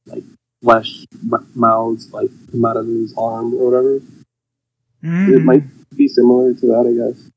like 0.07 0.23
flesh 0.63 1.05
m- 1.31 1.45
mouths 1.55 2.11
like 2.13 2.29
come 2.51 2.65
out 2.65 2.77
of 2.77 2.87
his 2.87 3.13
arm 3.17 3.53
or 3.53 3.69
whatever. 3.69 3.95
It 3.97 4.03
Mhm. 5.03 5.43
might 5.43 5.63
be 5.97 6.07
similar 6.07 6.53
to 6.53 6.65
that, 6.67 6.87
I 6.87 6.93
guess. 7.11 7.29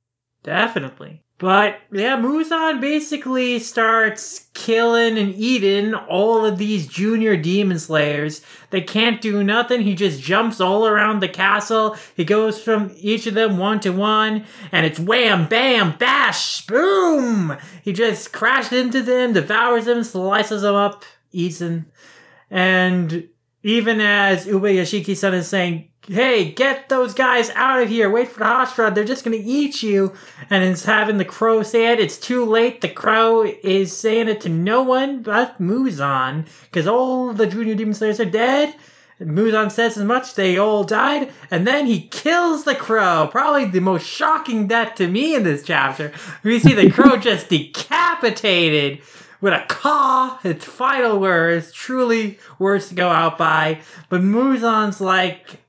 Definitely. 0.45 1.23
But 1.39 1.81
yeah, 1.93 2.17
Muzan 2.17 2.81
basically 2.81 3.59
starts 3.59 4.47
killing 4.55 5.19
and 5.19 5.35
eating 5.35 5.93
all 5.93 6.47
of 6.47 6.57
these 6.57 6.87
junior 6.87 7.37
demon 7.37 7.79
slayers. 7.79 8.41
They 8.71 8.81
can't 8.81 9.21
do 9.21 9.45
nothing. 9.45 9.83
He 9.83 9.95
just 9.95 10.23
jumps 10.23 10.63
all 10.63 10.87
around 10.87 11.21
the 11.21 11.29
castle. 11.29 11.95
He 12.17 12.25
goes 12.25 12.59
from 12.63 12.91
each 12.97 13.27
of 13.27 13.35
them 13.35 13.59
one 13.59 13.81
to 13.81 13.91
one, 13.91 14.45
and 14.73 14.87
it's 14.87 14.99
wham, 14.99 15.47
bam, 15.47 15.97
bash, 15.99 16.65
boom! 16.67 17.55
He 17.83 17.93
just 17.93 18.33
crashes 18.33 18.73
into 18.81 19.03
them, 19.03 19.35
devours 19.35 19.85
them, 19.85 20.05
slices 20.05 20.63
them 20.63 20.75
up, 20.75 21.05
eats 21.33 21.59
them. 21.59 21.85
And 22.51 23.29
even 23.63 24.01
as 24.01 24.47
Ubuyashiki-san 24.47 25.35
is 25.35 25.49
saying, 25.49 25.89
hey, 26.09 26.53
get 26.53 26.89
those 26.89 27.15
guys 27.15 27.51
out 27.51 27.83
of 27.83 27.89
here. 27.89 28.11
Wait 28.11 28.29
for 28.29 28.39
the 28.41 28.45
Hashira. 28.45 28.95
They're 28.95 29.05
just 29.05 29.25
going 29.25 29.37
to 29.37 29.45
eat 29.45 29.83
you. 29.83 30.13
And 30.51 30.63
it's 30.63 30.85
having 30.85 31.19
the 31.19 31.25
crow 31.25 31.63
say 31.63 31.93
it. 31.93 32.01
It's 32.01 32.19
too 32.19 32.45
late. 32.45 32.81
The 32.81 32.89
crow 32.89 33.43
is 33.43 33.97
saying 33.97 34.29
it 34.29 34.41
to 34.43 34.49
no 34.49 34.83
one 34.83 35.23
but 35.23 35.61
Muzan. 35.61 36.47
Because 36.65 36.87
all 36.87 37.33
the 37.33 37.47
junior 37.47 37.75
demon 37.75 37.95
slayers 37.95 38.21
are 38.21 38.25
dead. 38.25 38.75
Muzan 39.21 39.71
says 39.71 39.97
as 39.97 40.05
much. 40.05 40.35
They 40.35 40.59
all 40.59 40.85
died. 40.85 41.33
And 41.51 41.67
then 41.67 41.87
he 41.87 42.03
kills 42.09 42.65
the 42.65 42.75
crow. 42.75 43.29
Probably 43.31 43.65
the 43.65 43.81
most 43.81 44.07
shocking 44.07 44.67
death 44.67 44.95
to 44.97 45.09
me 45.09 45.35
in 45.35 45.43
this 45.43 45.63
chapter. 45.63 46.13
We 46.43 46.59
see 46.59 46.75
the 46.75 46.91
crow 46.91 47.17
just 47.17 47.49
decapitated 47.49 49.01
with 49.41 49.53
a 49.53 49.65
caw. 49.69 50.39
Its 50.45 50.65
final 50.65 51.19
words. 51.19 51.73
Truly 51.73 52.39
words 52.59 52.89
to 52.89 52.95
go 52.95 53.09
out 53.09 53.39
by. 53.39 53.81
But 54.09 54.23
Muzan's 54.23 55.01
like, 55.01 55.61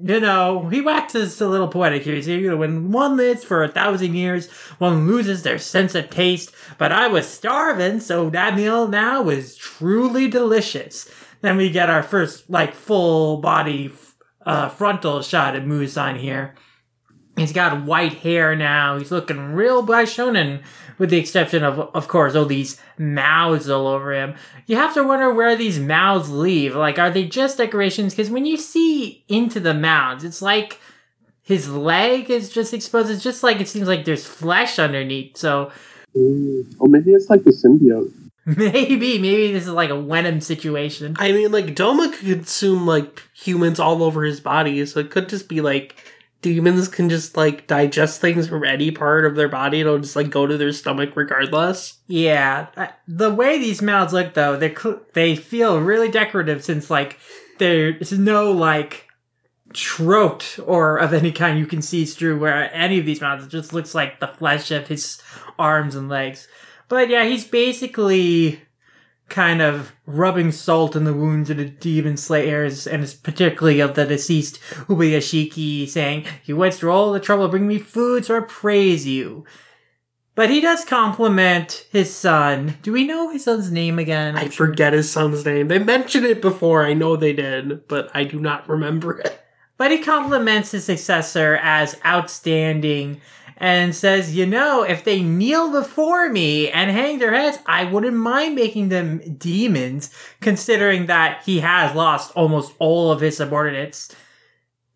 you 0.00 0.20
know, 0.20 0.68
he 0.68 0.80
waxes 0.80 1.40
a 1.40 1.48
little 1.48 1.68
poetic 1.68 2.04
here. 2.04 2.14
You 2.14 2.50
know, 2.50 2.56
when 2.56 2.92
one 2.92 3.16
lives 3.16 3.42
for 3.42 3.64
a 3.64 3.68
thousand 3.68 4.14
years, 4.14 4.48
one 4.78 5.08
loses 5.08 5.42
their 5.42 5.58
sense 5.58 5.94
of 5.94 6.08
taste. 6.08 6.52
But 6.78 6.92
I 6.92 7.08
was 7.08 7.28
starving, 7.28 8.00
so 8.00 8.30
that 8.30 8.54
meal 8.54 8.86
now 8.86 9.22
was 9.22 9.56
truly 9.56 10.28
delicious. 10.28 11.10
Then 11.40 11.56
we 11.56 11.70
get 11.70 11.90
our 11.90 12.02
first, 12.02 12.48
like, 12.48 12.74
full 12.74 13.38
body 13.38 13.92
uh, 14.46 14.68
frontal 14.68 15.22
shot 15.22 15.56
of 15.56 15.64
Muzan 15.64 16.16
here. 16.16 16.54
He's 17.38 17.52
got 17.52 17.84
white 17.84 18.14
hair 18.14 18.54
now. 18.54 18.98
He's 18.98 19.10
looking 19.10 19.52
real 19.52 19.86
bishonen, 19.86 20.62
with 20.98 21.10
the 21.10 21.18
exception 21.18 21.64
of, 21.64 21.78
of 21.78 22.08
course, 22.08 22.34
all 22.34 22.44
these 22.44 22.80
mouths 22.96 23.68
all 23.68 23.86
over 23.86 24.12
him. 24.12 24.34
You 24.66 24.76
have 24.76 24.94
to 24.94 25.04
wonder 25.04 25.32
where 25.32 25.56
these 25.56 25.78
mouths 25.78 26.30
leave. 26.30 26.74
Like, 26.74 26.98
are 26.98 27.10
they 27.10 27.24
just 27.24 27.58
decorations? 27.58 28.14
Because 28.14 28.30
when 28.30 28.46
you 28.46 28.56
see 28.56 29.24
into 29.28 29.60
the 29.60 29.74
mouths, 29.74 30.24
it's 30.24 30.42
like 30.42 30.78
his 31.42 31.70
leg 31.70 32.30
is 32.30 32.50
just 32.50 32.74
exposed. 32.74 33.10
It's 33.10 33.22
just 33.22 33.42
like 33.42 33.60
it 33.60 33.68
seems 33.68 33.88
like 33.88 34.04
there's 34.04 34.26
flesh 34.26 34.78
underneath. 34.78 35.36
So 35.36 35.70
Mm. 36.16 36.74
Or 36.78 36.88
maybe 36.88 37.12
it's 37.12 37.30
like 37.30 37.44
the 37.44 37.50
symbiote. 37.50 38.12
maybe, 38.56 39.18
maybe 39.18 39.52
this 39.52 39.64
is 39.64 39.72
like 39.72 39.90
a 39.90 40.00
Venom 40.00 40.40
situation. 40.40 41.16
I 41.18 41.32
mean, 41.32 41.52
like 41.52 41.66
Doma 41.66 42.10
could 42.12 42.38
consume 42.38 42.86
like 42.86 43.22
humans 43.34 43.78
all 43.78 44.02
over 44.02 44.24
his 44.24 44.40
body, 44.40 44.84
so 44.86 45.00
it 45.00 45.10
could 45.10 45.28
just 45.28 45.48
be 45.48 45.60
like 45.60 45.96
demons 46.40 46.88
can 46.88 47.08
just 47.08 47.36
like 47.36 47.66
digest 47.66 48.20
things 48.20 48.48
from 48.48 48.64
any 48.64 48.90
part 48.90 49.24
of 49.24 49.34
their 49.34 49.48
body. 49.48 49.80
It'll 49.80 49.98
just 49.98 50.16
like 50.16 50.30
go 50.30 50.46
to 50.46 50.56
their 50.56 50.72
stomach 50.72 51.16
regardless. 51.16 51.98
Yeah, 52.06 52.68
the 53.06 53.32
way 53.32 53.58
these 53.58 53.82
mouths 53.82 54.12
look 54.12 54.34
though, 54.34 54.56
they 54.56 54.74
cl- 54.74 55.00
they 55.14 55.36
feel 55.36 55.80
really 55.80 56.10
decorative 56.10 56.64
since 56.64 56.90
like 56.90 57.18
there's 57.58 58.12
no 58.12 58.52
like 58.52 59.06
throat 59.74 60.58
or 60.64 60.96
of 60.96 61.12
any 61.12 61.30
kind 61.30 61.58
you 61.58 61.66
can 61.66 61.82
see 61.82 62.04
through 62.04 62.38
where 62.38 62.72
any 62.74 62.98
of 62.98 63.04
these 63.04 63.20
mouths 63.20 63.44
it 63.44 63.50
just 63.50 63.74
looks 63.74 63.94
like 63.94 64.18
the 64.18 64.26
flesh 64.26 64.70
of 64.70 64.88
his 64.88 65.20
arms 65.58 65.94
and 65.94 66.08
legs. 66.08 66.48
But 66.88 67.10
yeah, 67.10 67.24
he's 67.24 67.44
basically 67.44 68.62
kind 69.28 69.60
of 69.60 69.92
rubbing 70.06 70.52
salt 70.52 70.96
in 70.96 71.04
the 71.04 71.12
wounds 71.12 71.50
of 71.50 71.58
the 71.58 71.66
demon 71.66 72.16
slayers 72.16 72.86
and 72.86 73.02
is 73.02 73.14
particularly 73.14 73.80
of 73.80 73.94
the 73.94 74.06
deceased 74.06 74.60
Ubuyashiki 74.88 75.88
saying, 75.88 76.24
You 76.44 76.56
went 76.56 76.74
through 76.74 76.92
all 76.92 77.12
the 77.12 77.20
trouble 77.20 77.46
to 77.46 77.50
bring 77.50 77.68
me 77.68 77.78
food, 77.78 78.24
so 78.24 78.38
I 78.38 78.40
praise 78.40 79.06
you. 79.06 79.44
But 80.34 80.50
he 80.50 80.60
does 80.60 80.84
compliment 80.84 81.86
his 81.90 82.14
son. 82.14 82.78
Do 82.82 82.92
we 82.92 83.04
know 83.04 83.30
his 83.30 83.44
son's 83.44 83.72
name 83.72 83.98
again? 83.98 84.36
I 84.36 84.48
forget 84.48 84.92
his 84.92 85.10
son's 85.10 85.44
name. 85.44 85.66
They 85.66 85.80
mentioned 85.80 86.26
it 86.26 86.40
before. 86.40 86.86
I 86.86 86.94
know 86.94 87.16
they 87.16 87.32
did, 87.32 87.88
but 87.88 88.08
I 88.14 88.22
do 88.22 88.38
not 88.38 88.68
remember 88.68 89.18
it. 89.18 89.40
But 89.76 89.90
he 89.90 89.98
compliments 89.98 90.70
his 90.70 90.84
successor 90.84 91.56
as 91.62 92.00
outstanding 92.04 93.20
and 93.60 93.94
says, 93.94 94.34
you 94.34 94.46
know, 94.46 94.82
if 94.82 95.02
they 95.02 95.20
kneel 95.20 95.70
before 95.70 96.28
me 96.28 96.70
and 96.70 96.90
hang 96.90 97.18
their 97.18 97.34
heads, 97.34 97.58
I 97.66 97.84
wouldn't 97.84 98.16
mind 98.16 98.54
making 98.54 98.88
them 98.88 99.18
demons, 99.36 100.14
considering 100.40 101.06
that 101.06 101.42
he 101.44 101.60
has 101.60 101.94
lost 101.94 102.32
almost 102.36 102.72
all 102.78 103.10
of 103.10 103.20
his 103.20 103.36
subordinates. 103.36 104.14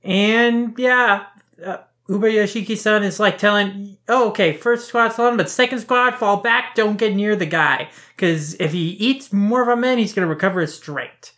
And 0.04 0.78
yeah, 0.78 1.26
uh, 1.64 1.78
Ubuyashiki-san 2.09 3.02
is 3.02 3.19
like 3.19 3.37
telling, 3.37 3.97
oh, 4.09 4.28
okay, 4.28 4.52
first 4.52 4.87
squad's 4.87 5.19
on, 5.19 5.37
but 5.37 5.50
second 5.50 5.81
squad, 5.81 6.14
fall 6.14 6.37
back, 6.37 6.76
don't 6.76 6.99
get 6.99 7.14
near 7.14 7.35
the 7.35 7.47
guy. 7.47 7.88
Because 8.14 8.54
if 8.54 8.73
he 8.73 8.90
eats 8.90 9.33
more 9.33 9.62
of 9.62 9.69
a 9.69 9.76
man, 9.76 9.99
he's 9.99 10.12
going 10.12 10.26
to 10.26 10.33
recover 10.33 10.61
his 10.61 10.75
strength. 10.75 11.33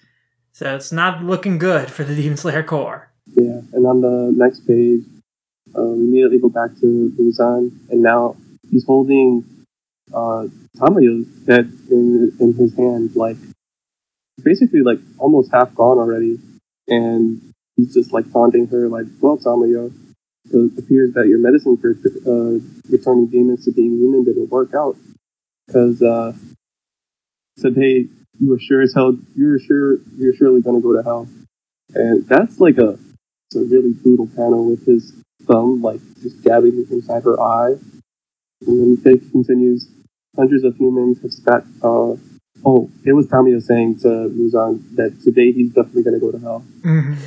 So 0.52 0.76
it's 0.76 0.92
not 0.92 1.24
looking 1.24 1.56
good 1.56 1.90
for 1.90 2.04
the 2.04 2.14
Demon 2.14 2.36
Slayer 2.36 2.62
Corps. 2.62 3.10
Yeah, 3.34 3.60
and 3.72 3.86
on 3.86 4.02
the 4.02 4.32
next 4.36 4.66
page, 4.66 5.04
um, 5.76 5.94
immediately 5.94 6.38
go 6.38 6.48
back 6.48 6.70
to 6.80 7.12
Muzan, 7.18 7.72
and 7.90 8.02
now 8.02 8.36
he's 8.70 8.84
holding 8.84 9.44
uh, 10.12 10.46
Tamayo's 10.76 11.26
head 11.46 11.72
in, 11.90 12.32
in 12.40 12.52
his 12.54 12.76
hand, 12.76 13.14
like 13.16 13.36
basically 14.42 14.80
like 14.80 14.98
almost 15.18 15.50
half 15.52 15.74
gone 15.74 15.98
already, 15.98 16.38
and 16.88 17.40
he's 17.76 17.94
just 17.94 18.12
like 18.12 18.30
taunting 18.32 18.66
her, 18.68 18.88
like, 18.88 19.06
"Well, 19.20 19.38
Tamayo, 19.38 19.92
it 20.50 20.78
appears 20.78 21.14
that 21.14 21.26
your 21.26 21.38
medicine 21.38 21.76
for 21.76 21.90
uh, 21.90 22.58
returning 22.90 23.26
demons 23.28 23.64
to 23.64 23.72
being 23.72 23.96
human 23.98 24.24
didn't 24.24 24.50
work 24.50 24.74
out, 24.74 24.96
because 25.66 26.02
uh, 26.02 26.32
said, 27.56 27.74
hey, 27.76 28.06
you 28.40 28.50
were 28.50 28.58
sure 28.58 28.82
as 28.82 28.92
hell, 28.94 29.16
you're 29.34 29.58
sure 29.58 29.98
you're 30.16 30.34
surely 30.34 30.60
gonna 30.60 30.80
go 30.80 30.92
to 30.92 31.02
hell." 31.02 31.28
And 31.94 32.26
that's 32.26 32.58
like 32.60 32.78
a, 32.78 32.98
a 33.54 33.58
really 33.58 33.92
brutal 33.92 34.26
panel 34.26 34.66
with 34.66 34.84
his 34.84 35.12
thumb 35.46 35.82
like 35.82 36.00
just 36.22 36.42
jabbing 36.42 36.86
inside 36.90 37.24
her 37.24 37.40
eye. 37.40 37.76
And 38.66 38.98
then 39.02 39.12
it 39.12 39.30
continues. 39.30 39.88
Hundreds 40.36 40.64
of 40.64 40.76
humans 40.76 41.20
have 41.22 41.32
spat. 41.32 41.64
Uh, 41.82 42.16
oh, 42.64 42.90
it 43.04 43.12
was 43.12 43.26
Tamayo 43.26 43.62
saying 43.62 43.98
to 44.00 44.08
Muzan 44.08 44.82
that 44.96 45.20
today 45.22 45.52
he's 45.52 45.72
definitely 45.72 46.02
going 46.02 46.18
to 46.18 46.20
go 46.20 46.32
to 46.32 46.38
hell. 46.38 46.64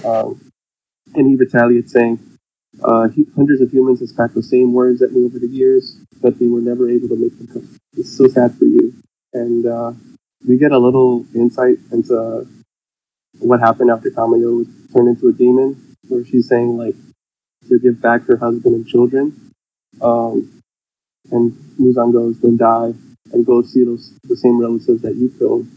Um, 0.05 0.51
and 1.15 1.27
he 1.27 1.35
retaliates 1.35 1.93
saying, 1.93 2.19
uh, 2.83 3.07
he, 3.07 3.25
hundreds 3.35 3.61
of 3.61 3.71
humans 3.71 3.99
have 4.01 4.09
spat 4.09 4.33
the 4.33 4.43
same 4.43 4.73
words 4.73 5.01
at 5.01 5.11
me 5.11 5.25
over 5.25 5.39
the 5.39 5.47
years, 5.47 5.97
but 6.21 6.37
they 6.39 6.47
were 6.47 6.61
never 6.61 6.89
able 6.89 7.07
to 7.07 7.15
make 7.15 7.37
them 7.37 7.47
come. 7.47 7.77
It's 7.95 8.15
so 8.15 8.27
sad 8.27 8.55
for 8.57 8.65
you. 8.65 8.93
And 9.33 9.65
uh, 9.65 9.93
we 10.47 10.57
get 10.57 10.71
a 10.71 10.77
little 10.77 11.25
insight 11.33 11.77
into 11.91 12.47
what 13.39 13.59
happened 13.59 13.91
after 13.91 14.09
Tamayo 14.09 14.57
was 14.57 14.67
turned 14.93 15.09
into 15.09 15.27
a 15.27 15.33
demon, 15.33 15.95
where 16.07 16.25
she's 16.25 16.47
saying 16.47 16.77
like 16.77 16.95
to 17.69 17.79
give 17.79 18.01
back 18.01 18.23
her 18.27 18.37
husband 18.37 18.75
and 18.75 18.87
children. 18.87 19.51
Um, 20.01 20.61
and 21.31 21.51
Muzan 21.79 22.13
goes, 22.13 22.39
then 22.39 22.57
die 22.57 22.93
and 23.33 23.45
go 23.45 23.61
see 23.61 23.83
those 23.83 24.13
the 24.23 24.37
same 24.37 24.59
relatives 24.59 25.01
that 25.01 25.15
you 25.15 25.33
killed. 25.37 25.67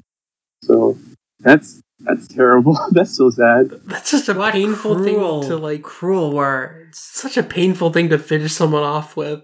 So 0.63 0.97
that's 1.41 1.81
that's 2.01 2.29
terrible. 2.29 2.79
that's 2.93 3.17
so 3.17 3.31
sad. 3.31 3.71
That's 3.87 4.11
just 4.11 4.29
a 4.29 4.35
What 4.35 4.53
painful 4.53 4.97
cruel, 4.97 5.41
thing 5.43 5.51
to 5.51 5.57
like. 5.57 5.83
cruel 5.83 6.33
words. 6.33 6.99
Such 6.99 7.37
a 7.37 7.43
painful 7.43 7.93
thing 7.93 8.09
to 8.11 8.19
finish 8.19 8.53
someone 8.53 8.83
off 8.83 9.17
with. 9.17 9.43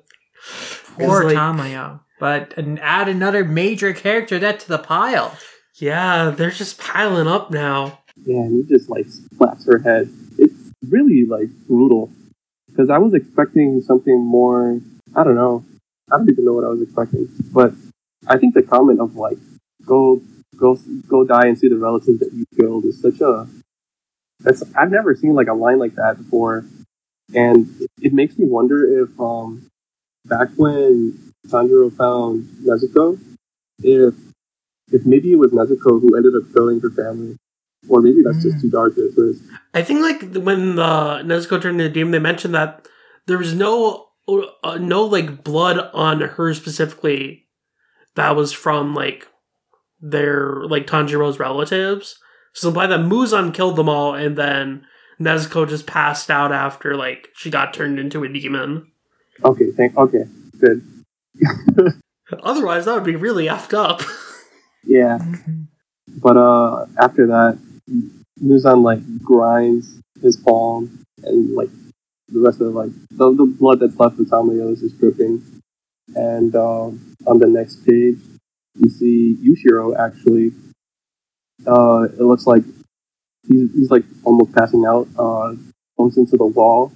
Poor 0.98 1.24
like- 1.24 1.36
Tamayo. 1.36 2.00
but 2.20 2.54
and 2.56 2.78
add 2.80 3.08
another 3.08 3.44
major 3.44 3.92
character 3.92 4.38
that 4.38 4.60
to 4.60 4.68
the 4.68 4.78
pile. 4.78 5.36
Yeah, 5.80 6.30
they're 6.30 6.50
just 6.50 6.78
piling 6.78 7.26
up 7.26 7.50
now. 7.50 7.98
Yeah, 8.24 8.36
and 8.42 8.52
he 8.64 8.68
just 8.74 8.88
like 8.88 9.06
slaps 9.08 9.66
her 9.66 9.78
head. 9.78 10.08
It's 10.38 10.54
really 10.88 11.26
like 11.26 11.48
brutal 11.68 12.10
because 12.76 12.90
I 12.90 12.98
was 12.98 13.14
expecting 13.14 13.80
something 13.80 14.18
more. 14.20 14.80
I 15.14 15.24
don't 15.24 15.34
know. 15.34 15.64
I 16.12 16.18
don't 16.18 16.30
even 16.30 16.44
know 16.44 16.52
what 16.52 16.64
I 16.64 16.68
was 16.68 16.82
expecting, 16.82 17.28
but 17.52 17.72
I 18.26 18.36
think 18.36 18.54
the 18.54 18.62
comment 18.62 19.00
of 19.00 19.16
like 19.16 19.38
go 19.84 20.20
go 20.56 20.78
go 21.08 21.24
die 21.24 21.46
and 21.46 21.58
see 21.58 21.68
the 21.68 21.78
relatives 21.78 22.18
that 22.20 22.32
you 22.32 22.44
killed 22.58 22.84
is 22.84 23.00
such 23.00 23.20
a 23.20 23.48
that's 24.40 24.62
I've 24.76 24.90
never 24.90 25.14
seen 25.14 25.34
like 25.34 25.48
a 25.48 25.54
line 25.54 25.78
like 25.78 25.94
that 25.94 26.18
before, 26.18 26.66
and 27.34 27.66
it 28.02 28.12
makes 28.12 28.38
me 28.38 28.46
wonder 28.46 29.02
if 29.02 29.18
um 29.18 29.66
back 30.26 30.48
when 30.56 31.32
Tanjiro 31.48 31.96
found 31.96 32.44
Nezuko, 32.62 33.18
if 33.82 34.14
if 34.92 35.06
maybe 35.06 35.32
it 35.32 35.38
was 35.38 35.52
Nezuko 35.52 36.00
who 36.00 36.14
ended 36.14 36.34
up 36.36 36.52
killing 36.52 36.80
her 36.80 36.90
family, 36.90 37.36
or 37.88 38.00
maybe 38.00 38.22
that's 38.22 38.42
just 38.42 38.60
too 38.60 38.70
dark 38.70 38.94
twist. 38.94 39.42
I 39.74 39.82
think 39.82 40.00
like 40.00 40.34
when 40.44 40.76
the 40.76 41.22
Nezuko 41.24 41.60
turned 41.60 41.80
into 41.80 41.84
a 41.84 41.88
demon, 41.88 42.12
they 42.12 42.18
mentioned 42.18 42.54
that 42.54 42.86
there 43.26 43.38
was 43.38 43.54
no 43.54 44.08
uh, 44.64 44.78
no 44.80 45.04
like 45.04 45.44
blood 45.44 45.90
on 45.92 46.20
her 46.20 46.54
specifically 46.54 47.46
that 48.14 48.34
was 48.34 48.52
from 48.52 48.94
like 48.94 49.28
their 50.00 50.64
like 50.66 50.86
Tanjiro's 50.86 51.38
relatives. 51.38 52.18
So 52.52 52.70
by 52.70 52.86
that 52.86 53.00
Muzan 53.00 53.52
killed 53.52 53.76
them 53.76 53.88
all, 53.88 54.14
and 54.14 54.36
then 54.36 54.86
Nezuko 55.20 55.68
just 55.68 55.86
passed 55.86 56.30
out 56.30 56.52
after 56.52 56.96
like 56.96 57.28
she 57.34 57.50
got 57.50 57.74
turned 57.74 57.98
into 57.98 58.24
a 58.24 58.28
demon. 58.28 58.90
Okay, 59.44 59.70
thank. 59.72 59.96
Okay, 59.96 60.24
good. 60.58 60.82
Otherwise, 62.42 62.86
that 62.86 62.94
would 62.94 63.04
be 63.04 63.16
really 63.16 63.46
effed 63.46 63.74
up. 63.74 64.02
Yeah, 64.88 65.18
but 66.22 66.36
uh, 66.36 66.86
after 66.96 67.26
that, 67.26 67.58
Muzan 68.42 68.82
like 68.82 69.00
grinds 69.22 70.00
his 70.22 70.36
palm, 70.36 71.04
and 71.22 71.54
like 71.54 71.70
the 72.28 72.40
rest 72.40 72.60
of 72.60 72.74
like 72.74 72.90
the, 73.10 73.32
the 73.32 73.46
blood 73.46 73.80
that's 73.80 73.98
left 73.98 74.18
of 74.18 74.26
Tamayo 74.26 74.70
is 74.72 74.92
dripping. 74.92 75.42
And 76.14 76.54
um, 76.54 77.14
on 77.26 77.38
the 77.38 77.46
next 77.46 77.86
page, 77.86 78.18
you 78.74 78.88
see 78.90 79.36
Yushiro 79.42 79.96
actually. 79.98 80.52
Uh, 81.66 82.02
it 82.04 82.20
looks 82.20 82.46
like 82.46 82.62
he's 83.48 83.72
he's 83.74 83.90
like 83.90 84.04
almost 84.24 84.52
passing 84.52 84.84
out. 84.84 85.08
Uh, 85.18 85.54
bumps 85.96 86.16
into 86.16 86.36
the 86.36 86.44
wall, 86.46 86.92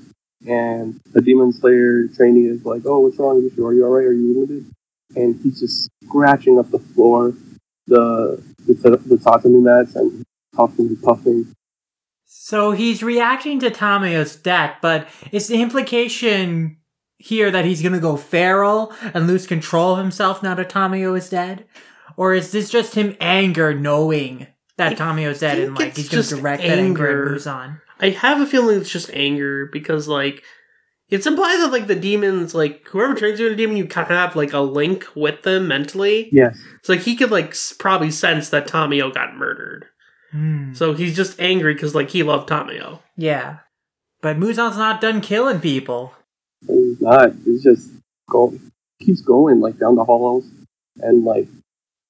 and 0.46 1.00
the 1.12 1.22
Demon 1.22 1.52
Slayer 1.52 2.08
trainee 2.08 2.46
is 2.46 2.64
like, 2.64 2.82
"Oh, 2.84 3.00
what's 3.00 3.18
wrong, 3.18 3.40
Yushiro? 3.40 3.66
Are 3.66 3.72
you 3.74 3.84
alright? 3.84 4.06
Are 4.06 4.12
you 4.12 4.34
wounded?" 4.34 4.66
And 5.16 5.40
he's 5.42 5.60
just 5.60 5.88
scratching 6.04 6.58
up 6.58 6.70
the 6.70 6.78
floor, 6.78 7.34
the 7.86 8.42
the, 8.66 8.74
the 9.06 9.18
tatami 9.18 9.60
mats, 9.60 9.96
and 9.96 10.24
puffing 10.52 10.88
and 10.88 11.02
puffing. 11.02 11.54
So 12.26 12.72
he's 12.72 13.02
reacting 13.02 13.60
to 13.60 13.70
Tamayo's 13.70 14.36
death, 14.36 14.76
but 14.82 15.08
is 15.32 15.48
the 15.48 15.60
implication 15.62 16.78
here 17.16 17.50
that 17.50 17.64
he's 17.64 17.82
gonna 17.82 18.00
go 18.00 18.16
feral 18.16 18.92
and 19.14 19.26
lose 19.26 19.46
control 19.46 19.92
of 19.92 19.98
himself 19.98 20.42
now 20.42 20.54
that 20.54 20.70
Tamayo 20.70 21.16
is 21.16 21.28
dead? 21.28 21.66
Or 22.16 22.34
is 22.34 22.52
this 22.52 22.70
just 22.70 22.94
him 22.94 23.16
anger 23.20 23.74
knowing 23.74 24.46
that 24.76 24.96
Tamayo's 24.96 25.40
dead 25.40 25.58
and 25.58 25.78
like 25.78 25.96
he's 25.96 26.08
gonna 26.08 26.22
just 26.22 26.34
direct 26.34 26.62
that 26.62 26.78
anger 26.78 27.06
anger. 27.08 27.34
at 27.34 27.40
Muzan? 27.40 27.80
I 28.00 28.10
have 28.10 28.40
a 28.40 28.46
feeling 28.46 28.80
it's 28.80 28.90
just 28.90 29.10
anger 29.12 29.66
because 29.66 30.08
like 30.08 30.42
it's 31.10 31.26
implied 31.26 31.58
that 31.58 31.72
like 31.72 31.86
the 31.88 31.96
demons 31.96 32.54
like 32.54 32.86
whoever 32.88 33.14
turns 33.14 33.38
you 33.38 33.46
into 33.46 33.54
a 33.54 33.56
demon 33.56 33.76
you 33.76 33.86
kind 33.86 34.10
of 34.10 34.16
have 34.16 34.36
like 34.36 34.52
a 34.52 34.60
link 34.60 35.06
with 35.14 35.42
them 35.42 35.68
mentally. 35.68 36.30
Yes. 36.32 36.58
So 36.82 36.94
like 36.94 37.02
he 37.02 37.16
could 37.16 37.30
like 37.30 37.50
s- 37.50 37.74
probably 37.78 38.10
sense 38.10 38.48
that 38.50 38.66
Tamayo 38.66 39.12
got 39.12 39.36
murdered. 39.36 39.86
Hmm. 40.30 40.74
So 40.74 40.94
he's 40.94 41.16
just 41.16 41.40
angry 41.40 41.74
because 41.74 41.94
like 41.94 42.10
he 42.10 42.22
loved 42.22 42.48
Tamayo. 42.48 43.00
Yeah. 43.16 43.58
But 44.22 44.38
Muzan's 44.38 44.76
not 44.76 45.00
done 45.00 45.20
killing 45.20 45.60
people. 45.60 46.14
He's 46.66 47.00
not. 47.00 47.32
He's 47.44 47.62
just 47.62 47.90
go 48.28 48.54
keeps 49.00 49.22
going 49.22 49.60
like 49.60 49.78
down 49.78 49.96
the 49.96 50.04
halls, 50.04 50.44
and 51.00 51.24
like 51.24 51.48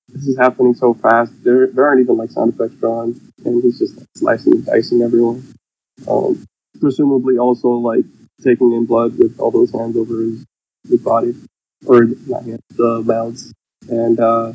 this 0.09 0.27
is 0.27 0.37
happening 0.37 0.75
so 0.75 0.95
fast. 0.95 1.33
There 1.45 1.69
there 1.69 1.87
aren't 1.87 2.01
even 2.01 2.17
like 2.17 2.31
sound 2.31 2.55
effects 2.55 2.75
drawn, 2.75 3.21
and 3.45 3.63
he's 3.63 3.79
just 3.79 3.97
like, 3.97 4.07
slicing 4.17 4.55
and 4.55 4.67
dicing 4.67 5.03
everyone. 5.03 5.55
Um, 6.09 6.45
presumably 6.81 7.39
also 7.39 7.69
like 7.69 8.05
taking 8.43 8.73
in 8.73 8.87
blood 8.87 9.19
with 9.19 9.39
all 9.39 9.51
those 9.51 9.71
hands 9.73 9.97
over 9.97 10.23
his, 10.23 10.45
his 10.89 11.01
body, 11.01 11.35
or 11.87 12.05
not 12.27 12.45
hands, 12.45 12.63
the 12.71 13.03
mouths. 13.03 13.53
And 13.89 14.19
uh, 14.19 14.53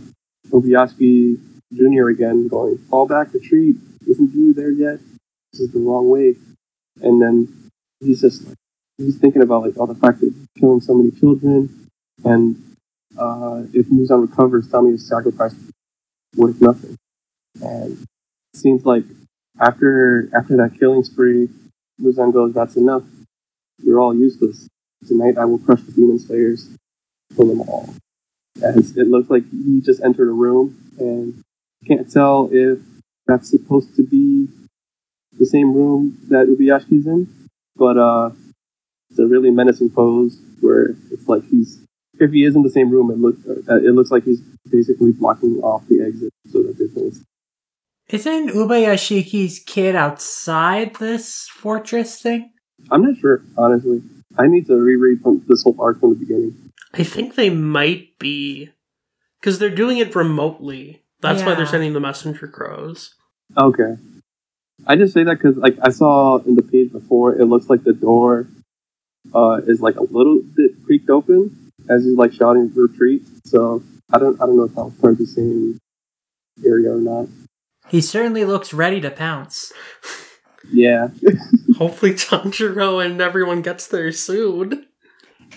Ubuyashiki 0.49 1.39
Jr. 1.73 2.09
again 2.09 2.47
going 2.47 2.77
fall 2.89 3.07
back, 3.07 3.33
retreat. 3.33 3.75
Isn't 4.07 4.33
you 4.33 4.53
there 4.53 4.71
yet? 4.71 4.99
This 5.51 5.61
is 5.61 5.71
the 5.71 5.79
wrong 5.79 6.09
way. 6.09 6.35
And 7.01 7.21
then 7.21 7.69
he's 7.99 8.21
just 8.21 8.47
he's 8.97 9.17
thinking 9.17 9.41
about 9.41 9.63
like 9.63 9.77
all 9.77 9.87
the 9.87 9.95
fact 9.95 10.19
that 10.21 10.33
killing 10.59 10.81
so 10.81 10.93
many 10.93 11.11
children, 11.11 11.89
and 12.23 12.75
uh, 13.17 13.63
if 13.73 13.87
Muzan 13.87 14.29
recovers, 14.29 14.69
Tommy 14.69 14.91
is 14.91 15.07
sacrificed 15.07 15.57
worth 16.35 16.61
nothing. 16.61 16.97
And 17.61 17.93
it 18.53 18.57
seems 18.57 18.85
like 18.85 19.03
after 19.59 20.29
after 20.35 20.57
that 20.57 20.79
killing 20.79 21.03
spree, 21.03 21.49
Muzan 22.01 22.33
goes, 22.33 22.53
"That's 22.53 22.75
enough. 22.75 23.03
You're 23.83 23.99
all 23.99 24.15
useless. 24.15 24.67
Tonight 25.07 25.37
I 25.37 25.45
will 25.45 25.59
crush 25.59 25.81
the 25.81 25.91
demon 25.91 26.19
slayers, 26.19 26.69
kill 27.35 27.47
them 27.47 27.61
all." 27.61 27.93
As 28.61 28.95
it 28.95 29.07
looks 29.07 29.29
like 29.29 29.43
he 29.49 29.81
just 29.81 30.01
entered 30.01 30.29
a 30.29 30.31
room, 30.31 30.77
and 30.97 31.41
can't 31.87 32.11
tell 32.11 32.49
if 32.51 32.79
that's 33.27 33.49
supposed 33.49 33.95
to 33.95 34.03
be 34.03 34.47
the 35.37 35.45
same 35.45 35.73
room 35.73 36.17
that 36.29 36.47
Ubiyashi's 36.47 37.07
in, 37.07 37.27
but 37.75 37.97
uh, 37.97 38.31
it's 39.09 39.19
a 39.19 39.25
really 39.25 39.51
menacing 39.51 39.89
pose 39.89 40.39
where 40.61 40.95
it's 41.11 41.27
like 41.27 41.43
he's 41.49 41.79
if 42.19 42.31
he 42.31 42.43
is 42.43 42.55
in 42.55 42.63
the 42.63 42.69
same 42.69 42.89
room, 42.89 43.11
it 43.11 43.17
looks 43.17 43.39
uh, 43.47 43.77
it 43.77 43.93
looks 43.93 44.11
like 44.11 44.23
he's 44.23 44.41
basically 44.69 45.11
blocking 45.11 45.59
off 45.61 45.85
the 45.87 46.01
exit 46.01 46.33
so 46.51 46.63
that 46.63 46.77
they 46.77 46.87
can. 46.87 47.11
Isn't 48.09 48.49
Ubuyashiki's 48.49 49.59
kid 49.59 49.95
outside 49.95 50.95
this 50.95 51.47
fortress 51.47 52.21
thing? 52.21 52.51
I'm 52.91 53.01
not 53.01 53.17
sure, 53.17 53.41
honestly. 53.57 54.03
I 54.37 54.47
need 54.47 54.67
to 54.67 54.75
reread 54.75 55.21
from 55.21 55.43
this 55.47 55.63
whole 55.63 55.75
arc 55.79 55.99
from 55.99 56.11
the 56.11 56.19
beginning. 56.19 56.55
I 56.93 57.03
think 57.03 57.35
they 57.35 57.49
might 57.49 58.19
be 58.19 58.69
because 59.39 59.59
they're 59.59 59.69
doing 59.69 59.97
it 59.97 60.15
remotely. 60.15 61.04
That's 61.25 61.43
why 61.43 61.55
they're 61.55 61.65
sending 61.65 61.93
the 61.93 61.99
messenger 61.99 62.47
crows. 62.47 63.15
Okay, 63.57 63.95
I 64.87 64.95
just 64.95 65.13
say 65.13 65.23
that 65.23 65.35
because 65.35 65.57
like 65.57 65.77
I 65.81 65.89
saw 65.89 66.37
in 66.37 66.55
the 66.55 66.61
page 66.61 66.91
before, 66.91 67.35
it 67.35 67.45
looks 67.45 67.69
like 67.69 67.83
the 67.83 67.93
door 67.93 68.47
uh, 69.33 69.61
is 69.67 69.81
like 69.81 69.95
a 69.95 70.03
little 70.03 70.41
bit 70.55 70.71
creaked 70.85 71.09
open 71.09 71.71
as 71.89 72.03
he's 72.03 72.15
like 72.17 72.33
shouting 72.33 72.71
retreat. 72.73 73.23
So 73.45 73.83
I 74.11 74.19
don't 74.19 74.41
I 74.41 74.45
don't 74.45 74.57
know 74.57 74.63
if 74.63 74.75
that 74.75 74.83
was 74.85 74.93
part 74.95 75.13
of 75.13 75.19
the 75.19 75.25
same 75.25 75.79
area 76.65 76.93
or 76.93 77.01
not. 77.01 77.27
He 77.87 78.01
certainly 78.01 78.45
looks 78.45 78.73
ready 78.73 78.99
to 79.01 79.11
pounce. 79.11 79.71
Yeah, 80.71 81.09
Hopefully, 81.77 82.13
Tanjiro 82.13 83.03
and 83.05 83.21
everyone 83.21 83.61
gets 83.61 83.87
there 83.87 84.11
soon. 84.11 84.87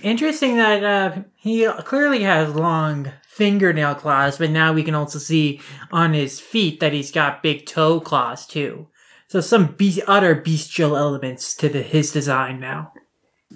Interesting 0.03 0.57
that 0.57 0.85
uh, 0.85 1.22
he 1.37 1.66
clearly 1.85 2.22
has 2.22 2.55
long 2.55 3.11
fingernail 3.29 3.94
claws, 3.96 4.38
but 4.38 4.51
now 4.51 4.72
we 4.72 4.83
can 4.83 4.94
also 4.94 5.18
see 5.18 5.61
on 5.92 6.12
his 6.14 6.38
feet 6.40 6.81
that 6.81 6.92
he's 6.92 7.11
got 7.12 7.42
big 7.42 7.66
toe 7.66 8.01
claws 8.01 8.46
too. 8.46 8.88
So 9.29 9.40
some 9.40 9.74
be- 9.74 10.03
other 10.07 10.35
bestial 10.35 10.96
elements 10.96 11.55
to 11.57 11.68
the, 11.68 11.83
his 11.83 12.12
design 12.12 12.61
now. 12.61 12.92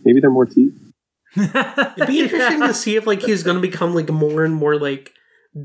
maybe 0.05 0.21
they're 0.21 0.31
more 0.31 0.47
teeth. 0.47 0.75
It'd 1.37 2.07
be 2.09 2.21
interesting 2.21 2.61
to 2.61 2.75
see 2.75 2.97
if 2.97 3.07
like 3.07 3.23
he's 3.23 3.43
going 3.43 3.57
to 3.57 3.61
become 3.63 3.95
like 3.95 4.11
more 4.11 4.45
and 4.45 4.55
more 4.55 4.77
like 4.79 5.13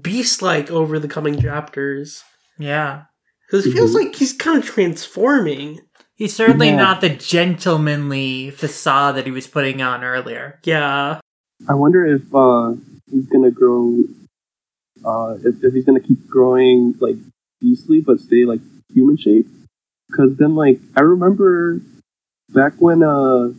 beast-like 0.02 0.72
over 0.72 0.98
the 1.00 1.08
coming 1.10 1.40
chapters. 1.42 2.24
Yeah. 2.58 3.04
Because 3.48 3.66
it 3.66 3.74
feels 3.74 3.92
Mhm. 3.96 4.06
like 4.06 4.16
he's 4.16 4.34
kind 4.34 4.58
of 4.60 4.66
transforming. 4.66 5.80
He's 6.18 6.36
certainly 6.36 6.70
Yeah. 6.70 6.78
not 6.78 7.02
the 7.02 7.10
gentlemanly 7.10 8.50
facade 8.50 9.16
that 9.16 9.26
he 9.26 9.32
was 9.32 9.46
putting 9.48 9.82
on 9.82 10.04
earlier. 10.04 10.60
Yeah. 10.64 11.20
I 11.70 11.74
wonder 11.76 12.06
if 12.06 12.24
uh, 12.34 12.74
he's 13.12 13.28
gonna 13.28 13.52
grow. 13.52 14.04
Uh, 15.06 15.38
if, 15.44 15.64
if 15.64 15.74
he's 15.74 15.86
gonna 15.86 16.00
keep 16.00 16.28
growing 16.28 16.96
like 17.00 17.18
beastly 17.62 18.02
but 18.02 18.20
stay 18.20 18.46
like 18.46 18.62
human 18.94 19.18
shape. 19.18 19.48
Because 20.10 20.38
then, 20.38 20.56
like, 20.56 20.80
I 20.96 21.02
remember 21.02 21.82
back 22.50 22.74
when 22.80 23.04
uh, 23.04 23.50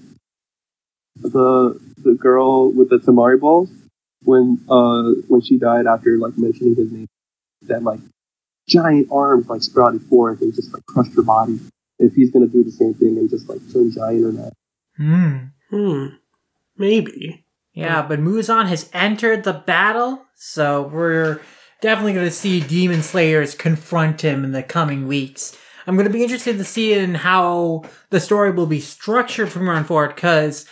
the 1.20 1.78
the 2.02 2.14
girl 2.14 2.70
with 2.70 2.88
the 2.90 2.98
temari 2.98 3.38
balls, 3.38 3.70
when 4.24 4.58
uh 4.68 5.10
when 5.28 5.40
she 5.42 5.58
died 5.58 5.86
after 5.86 6.16
like 6.16 6.36
mentioning 6.38 6.74
his 6.74 6.90
name, 6.90 7.06
that 7.62 7.82
like 7.82 8.00
giant 8.68 9.08
arms 9.12 9.48
like 9.48 9.62
sprouted 9.62 10.02
forth 10.02 10.40
and 10.40 10.54
just 10.54 10.72
like 10.72 10.84
crushed 10.86 11.14
her 11.14 11.22
body. 11.22 11.60
If 11.98 12.14
he's 12.14 12.30
gonna 12.30 12.46
do 12.46 12.64
the 12.64 12.70
same 12.70 12.94
thing 12.94 13.18
and 13.18 13.28
just 13.28 13.48
like 13.48 13.60
turn 13.72 13.90
giant 13.90 14.24
or 14.24 14.32
not. 14.32 14.52
Hmm. 14.96 15.36
Hmm. 15.70 16.06
Maybe. 16.76 17.44
Yeah, 17.72 18.02
but 18.02 18.18
Muzan 18.18 18.66
has 18.66 18.90
entered 18.92 19.44
the 19.44 19.52
battle, 19.52 20.24
so 20.34 20.82
we're 20.82 21.40
definitely 21.80 22.14
going 22.14 22.26
to 22.26 22.32
see 22.32 22.60
Demon 22.60 23.02
Slayers 23.02 23.54
confront 23.54 24.22
him 24.22 24.42
in 24.42 24.50
the 24.50 24.64
coming 24.64 25.06
weeks. 25.06 25.56
I'm 25.86 25.94
going 25.94 26.06
to 26.06 26.12
be 26.12 26.24
interested 26.24 26.58
to 26.58 26.64
see 26.64 26.92
in 26.92 27.14
how 27.14 27.84
the 28.10 28.18
story 28.18 28.50
will 28.50 28.66
be 28.66 28.80
structured 28.80 29.50
from 29.50 29.68
on 29.68 29.84
forward, 29.84 30.16
because 30.16 30.66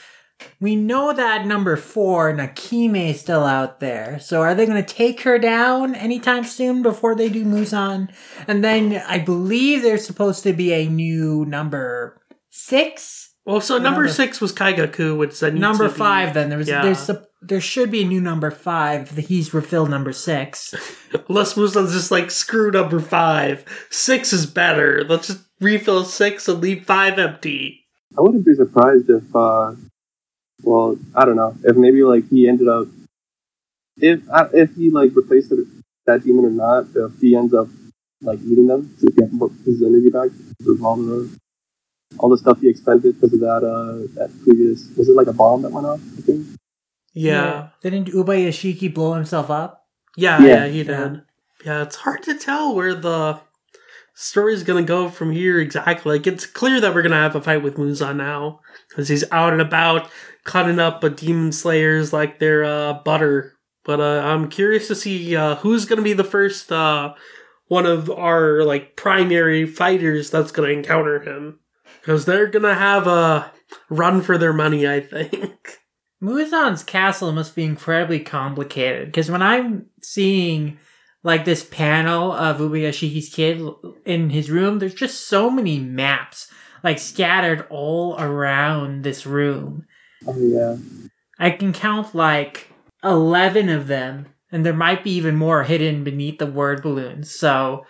we 0.60 0.76
know 0.76 1.12
that 1.12 1.46
number 1.46 1.76
four, 1.76 2.32
Nakime, 2.32 3.10
is 3.10 3.20
still 3.20 3.44
out 3.44 3.80
there. 3.80 4.18
So 4.18 4.42
are 4.42 4.54
they 4.54 4.66
going 4.66 4.82
to 4.82 4.94
take 4.94 5.22
her 5.22 5.38
down 5.38 5.94
anytime 5.94 6.44
soon 6.44 6.82
before 6.82 7.14
they 7.14 7.28
do 7.28 7.44
Muzan? 7.44 8.12
And 8.46 8.62
then 8.64 9.02
I 9.06 9.18
believe 9.18 9.82
there's 9.82 10.06
supposed 10.06 10.42
to 10.44 10.52
be 10.52 10.72
a 10.72 10.88
new 10.88 11.44
number 11.46 12.20
six 12.50 13.34
Well, 13.44 13.60
so 13.60 13.74
number, 13.78 14.00
Number- 14.02 14.08
six 14.08 14.40
was 14.40 14.52
Kaigaku, 14.52 15.16
which 15.16 15.32
said 15.32 15.54
number 15.54 15.88
five 15.88 16.34
then 16.34 16.48
there 16.48 16.58
was 16.58 16.68
Yeah. 16.68 16.82
there's 16.82 17.08
a, 17.08 17.24
there 17.42 17.60
should 17.60 17.90
be 17.90 18.02
a 18.02 18.06
new 18.06 18.20
number 18.20 18.50
five 18.50 19.14
the 19.14 19.20
he's 19.22 19.54
refilled 19.54 19.90
number 19.90 20.12
six 20.12 20.74
Les 21.28 21.54
Muzan's 21.54 21.92
just 21.92 22.10
like 22.10 22.30
screw 22.30 22.70
number 22.70 22.98
five. 23.00 23.64
Six 23.90 24.32
is 24.32 24.46
better. 24.46 25.04
Let's 25.08 25.28
just 25.28 25.40
refill 25.60 26.04
six 26.04 26.48
and 26.48 26.60
leave 26.60 26.84
five 26.84 27.18
empty. 27.18 27.84
I 28.18 28.22
wouldn't 28.22 28.44
be 28.46 28.54
surprised 28.54 29.08
if, 29.10 29.34
uh, 29.36 29.72
well, 30.62 30.98
I 31.14 31.24
don't 31.24 31.36
know, 31.36 31.54
if 31.64 31.76
maybe 31.76 32.02
like 32.02 32.28
he 32.28 32.48
ended 32.48 32.68
up, 32.68 32.86
if 33.98 34.20
uh, 34.30 34.48
if 34.52 34.74
he 34.74 34.90
like 34.90 35.10
replaced 35.14 35.52
it, 35.52 35.66
that 36.06 36.24
demon 36.24 36.44
or 36.44 36.50
not, 36.50 36.86
if 36.94 37.18
he 37.20 37.36
ends 37.36 37.54
up 37.54 37.68
like 38.22 38.40
eating 38.40 38.66
them 38.66 38.94
to 39.00 39.06
get 39.12 39.32
more- 39.32 39.50
his 39.64 39.82
energy 39.82 40.10
back 40.10 40.30
with 40.64 40.82
all 40.82 40.96
the 40.96 41.30
all 42.18 42.28
the 42.30 42.38
stuff 42.38 42.60
he 42.60 42.68
expended 42.68 43.14
because 43.14 43.32
of 43.34 43.40
that 43.40 43.62
uh 43.64 44.06
that 44.14 44.30
previous 44.44 44.88
was 44.96 45.08
it 45.08 45.16
like 45.16 45.26
a 45.26 45.32
bomb 45.32 45.62
that 45.62 45.70
went 45.72 45.86
off? 45.86 46.00
I 46.18 46.20
think. 46.22 46.46
Yeah. 47.12 47.68
didn't 47.82 48.08
Ubuyashiki 48.08 48.92
blow 48.92 49.14
himself 49.14 49.50
up 49.50 49.84
Yeah, 50.16 50.40
yeah, 50.40 50.46
Yeah. 50.46 50.66
he 50.68 50.82
did. 50.82 50.88
Yeah. 50.88 51.16
Yeah. 51.64 51.82
it's 51.82 51.96
hard 51.96 52.22
to 52.24 52.34
tell 52.38 52.74
where 52.74 52.94
the 52.94 53.40
story's 54.16 54.62
gonna 54.62 54.82
go 54.82 55.08
from 55.08 55.30
here 55.30 55.60
exactly. 55.60 56.16
Like, 56.16 56.26
it's 56.26 56.46
clear 56.46 56.80
that 56.80 56.94
we're 56.94 57.02
gonna 57.02 57.16
have 57.16 57.36
a 57.36 57.40
fight 57.40 57.62
with 57.62 57.76
Muzan 57.76 58.16
now 58.16 58.60
because 58.88 59.08
he's 59.08 59.30
out 59.30 59.52
and 59.52 59.62
about 59.62 60.10
cutting 60.44 60.78
up 60.78 61.04
a 61.04 61.10
demon 61.10 61.52
slayers 61.52 62.12
like 62.12 62.38
they're 62.38 62.64
uh, 62.64 62.94
butter. 63.04 63.52
But 63.84 64.00
uh, 64.00 64.22
I'm 64.24 64.48
curious 64.48 64.88
to 64.88 64.94
see 64.96 65.36
uh, 65.36 65.56
who's 65.56 65.84
gonna 65.84 66.02
be 66.02 66.14
the 66.14 66.24
first 66.24 66.72
uh, 66.72 67.14
one 67.68 67.86
of 67.86 68.10
our 68.10 68.64
like 68.64 68.96
primary 68.96 69.66
fighters 69.66 70.30
that's 70.30 70.50
gonna 70.50 70.68
encounter 70.68 71.20
him 71.20 71.60
because 72.00 72.24
they're 72.24 72.48
gonna 72.48 72.74
have 72.74 73.06
a 73.06 73.52
run 73.90 74.22
for 74.22 74.38
their 74.38 74.54
money. 74.54 74.88
I 74.88 75.00
think. 75.00 75.78
Muzan's 76.22 76.82
castle 76.82 77.32
must 77.32 77.54
be 77.54 77.64
incredibly 77.64 78.20
complicated 78.20 79.08
because 79.08 79.30
when 79.30 79.42
I'm 79.42 79.86
seeing 80.02 80.78
like 81.26 81.44
this 81.44 81.64
panel 81.64 82.30
of 82.30 82.58
Ubuyashiki's 82.58 83.28
kid 83.28 83.60
in 84.04 84.30
his 84.30 84.48
room, 84.48 84.78
there's 84.78 84.94
just 84.94 85.26
so 85.26 85.50
many 85.50 85.80
maps 85.80 86.48
like 86.84 87.00
scattered 87.00 87.66
all 87.68 88.16
around 88.16 89.02
this 89.02 89.26
room. 89.26 89.84
Oh 90.24 90.38
yeah. 90.38 90.76
I 91.36 91.50
can 91.50 91.72
count 91.72 92.14
like 92.14 92.70
11 93.02 93.68
of 93.68 93.88
them, 93.88 94.26
and 94.52 94.64
there 94.64 94.72
might 94.72 95.02
be 95.02 95.10
even 95.10 95.34
more 95.34 95.64
hidden 95.64 96.04
beneath 96.04 96.38
the 96.38 96.46
word 96.46 96.80
balloons. 96.82 97.34
So 97.34 97.84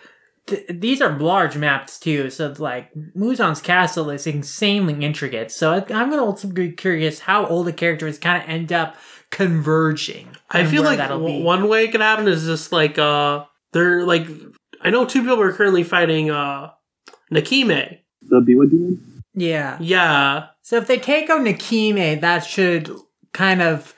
th- 0.47 0.65
these 0.69 0.99
are 0.99 1.19
large 1.19 1.55
maps 1.55 1.99
too. 1.99 2.31
So 2.31 2.55
like 2.57 2.89
Muzan's 3.15 3.61
castle 3.61 4.09
is 4.09 4.25
insanely 4.25 5.05
intricate. 5.05 5.51
So 5.51 5.73
I- 5.73 5.93
I'm 5.93 6.09
gonna 6.09 6.25
also 6.25 6.47
be 6.47 6.71
curious 6.71 7.19
how 7.19 7.45
all 7.45 7.63
the 7.63 7.71
characters 7.71 8.17
kind 8.17 8.41
of 8.41 8.49
end 8.49 8.73
up 8.73 8.95
converging. 9.31 10.29
I 10.49 10.65
feel 10.65 10.83
like 10.83 10.99
w- 10.99 11.43
one 11.43 11.67
way 11.67 11.85
it 11.85 11.91
could 11.91 12.01
happen 12.01 12.27
is 12.27 12.45
just 12.45 12.71
like 12.71 12.97
uh 12.97 13.45
they're 13.73 14.03
like 14.03 14.27
I 14.81 14.89
know 14.89 15.05
two 15.05 15.21
people 15.21 15.41
are 15.41 15.53
currently 15.53 15.83
fighting 15.83 16.31
uh 16.31 16.71
Nakime. 17.31 17.99
The 18.21 18.39
Biwa 18.41 18.69
demon. 18.69 19.23
Yeah. 19.33 19.77
Yeah. 19.79 20.47
So 20.61 20.77
if 20.77 20.87
they 20.87 20.97
take 20.97 21.29
out 21.29 21.41
Nakime, 21.41 22.21
that 22.21 22.39
should 22.39 22.89
kind 23.33 23.61
of 23.61 23.93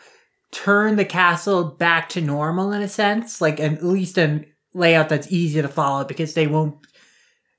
turn 0.51 0.95
the 0.95 1.05
castle 1.05 1.63
back 1.63 2.09
to 2.09 2.21
normal 2.21 2.71
in 2.71 2.81
a 2.81 2.87
sense, 2.87 3.39
like 3.39 3.59
at 3.59 3.83
least 3.83 4.17
a 4.17 4.45
layout 4.73 5.09
that's 5.09 5.31
easy 5.31 5.61
to 5.61 5.67
follow 5.67 6.03
because 6.03 6.33
they 6.33 6.47
won't 6.47 6.75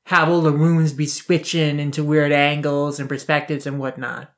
have 0.04 0.28
all 0.28 0.40
the 0.42 0.52
rooms 0.52 0.92
be 0.92 1.06
switching 1.06 1.78
into 1.78 2.02
weird 2.02 2.33
angles 2.33 2.98
and 2.98 3.09
perspectives 3.09 3.66
and 3.66 3.78
whatnot. 3.78 4.33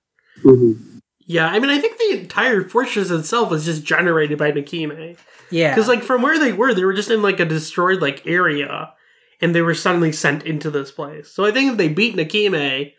Mm-hmm. 0.45 0.92
Yeah, 1.33 1.47
I 1.49 1.59
mean 1.59 1.71
I 1.71 1.79
think 1.79 1.99
the 1.99 2.21
entire 2.21 2.69
fortress 2.69 3.11
itself 3.11 3.51
was 3.51 3.65
just 3.65 3.85
generated 3.85 4.39
by 4.39 4.53
Nakime. 4.53 5.17
Yeah. 5.51 5.75
Cuz 5.75 5.89
like 5.89 6.03
from 6.03 6.23
where 6.23 6.39
they 6.39 6.53
were, 6.53 6.75
they 6.75 6.85
were 6.85 6.95
just 6.95 7.11
in 7.11 7.23
like 7.23 7.41
a 7.41 7.45
destroyed 7.45 8.01
like 8.01 8.27
area 8.27 8.93
and 9.41 9.55
they 9.55 9.63
were 9.63 9.75
suddenly 9.75 10.13
sent 10.13 10.45
into 10.45 10.71
this 10.71 10.91
place. 10.93 11.31
So 11.31 11.45
I 11.45 11.51
think 11.51 11.73
if 11.73 11.77
they 11.79 11.89
beat 11.89 12.17
Nakime, 12.17 12.93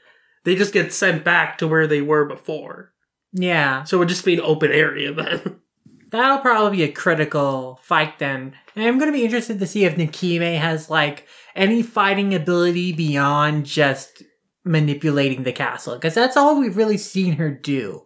they 0.43 0.55
just 0.55 0.73
get 0.73 0.93
sent 0.93 1.23
back 1.23 1.57
to 1.59 1.67
where 1.67 1.87
they 1.87 2.01
were 2.01 2.25
before. 2.25 2.91
yeah. 3.31 3.83
So 3.83 3.97
it 3.97 3.99
would 3.99 4.09
just 4.09 4.25
be 4.25 4.33
an 4.33 4.41
open 4.41 4.71
area 4.71 5.13
then. 5.13 5.59
That'll 6.11 6.39
probably 6.39 6.77
be 6.77 6.83
a 6.83 6.91
critical 6.91 7.79
fight 7.81 8.19
then. 8.19 8.53
And 8.75 8.85
I'm 8.85 8.99
going 8.99 9.11
to 9.11 9.17
be 9.17 9.25
interested 9.25 9.59
to 9.59 9.65
see 9.67 9.85
if 9.85 9.95
Nakime 9.95 10.59
has 10.59 10.89
like 10.89 11.27
any 11.55 11.81
fighting 11.81 12.35
ability 12.35 12.93
beyond 12.93 13.65
just 13.65 14.21
manipulating 14.65 15.43
the 15.43 15.51
castle 15.51 15.95
because 15.95 16.13
that's 16.13 16.37
all 16.37 16.59
we've 16.59 16.77
really 16.77 16.97
seen 16.97 17.33
her 17.33 17.49
do. 17.49 18.03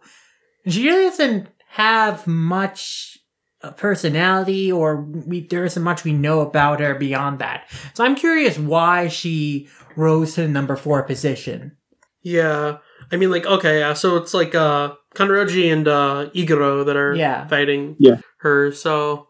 And 0.68 0.74
she 0.74 0.86
really 0.86 1.04
doesn't 1.08 1.48
have 1.68 2.26
much 2.26 3.16
uh, 3.62 3.70
personality 3.72 4.70
or 4.70 5.00
we, 5.00 5.40
there 5.46 5.64
isn't 5.64 5.82
much 5.82 6.04
we 6.04 6.12
know 6.12 6.40
about 6.40 6.80
her 6.80 6.94
beyond 6.94 7.38
that. 7.38 7.68
So 7.94 8.04
I'm 8.04 8.14
curious 8.14 8.58
why 8.58 9.08
she 9.08 9.66
rose 9.96 10.34
to 10.34 10.42
the 10.42 10.48
number 10.48 10.76
four 10.76 11.02
position. 11.04 11.76
Yeah. 12.22 12.78
I 13.10 13.16
mean, 13.16 13.30
like, 13.30 13.46
okay, 13.46 13.78
yeah, 13.78 13.94
so 13.94 14.16
it's 14.16 14.34
like 14.34 14.54
uh 14.54 14.92
Kanroji 15.14 15.72
and 15.72 15.88
uh 15.88 16.28
Iguro 16.34 16.84
that 16.84 16.96
are 16.96 17.14
Yeah. 17.14 17.46
fighting 17.48 17.96
Yeah. 17.98 18.20
her, 18.40 18.70
so 18.70 19.27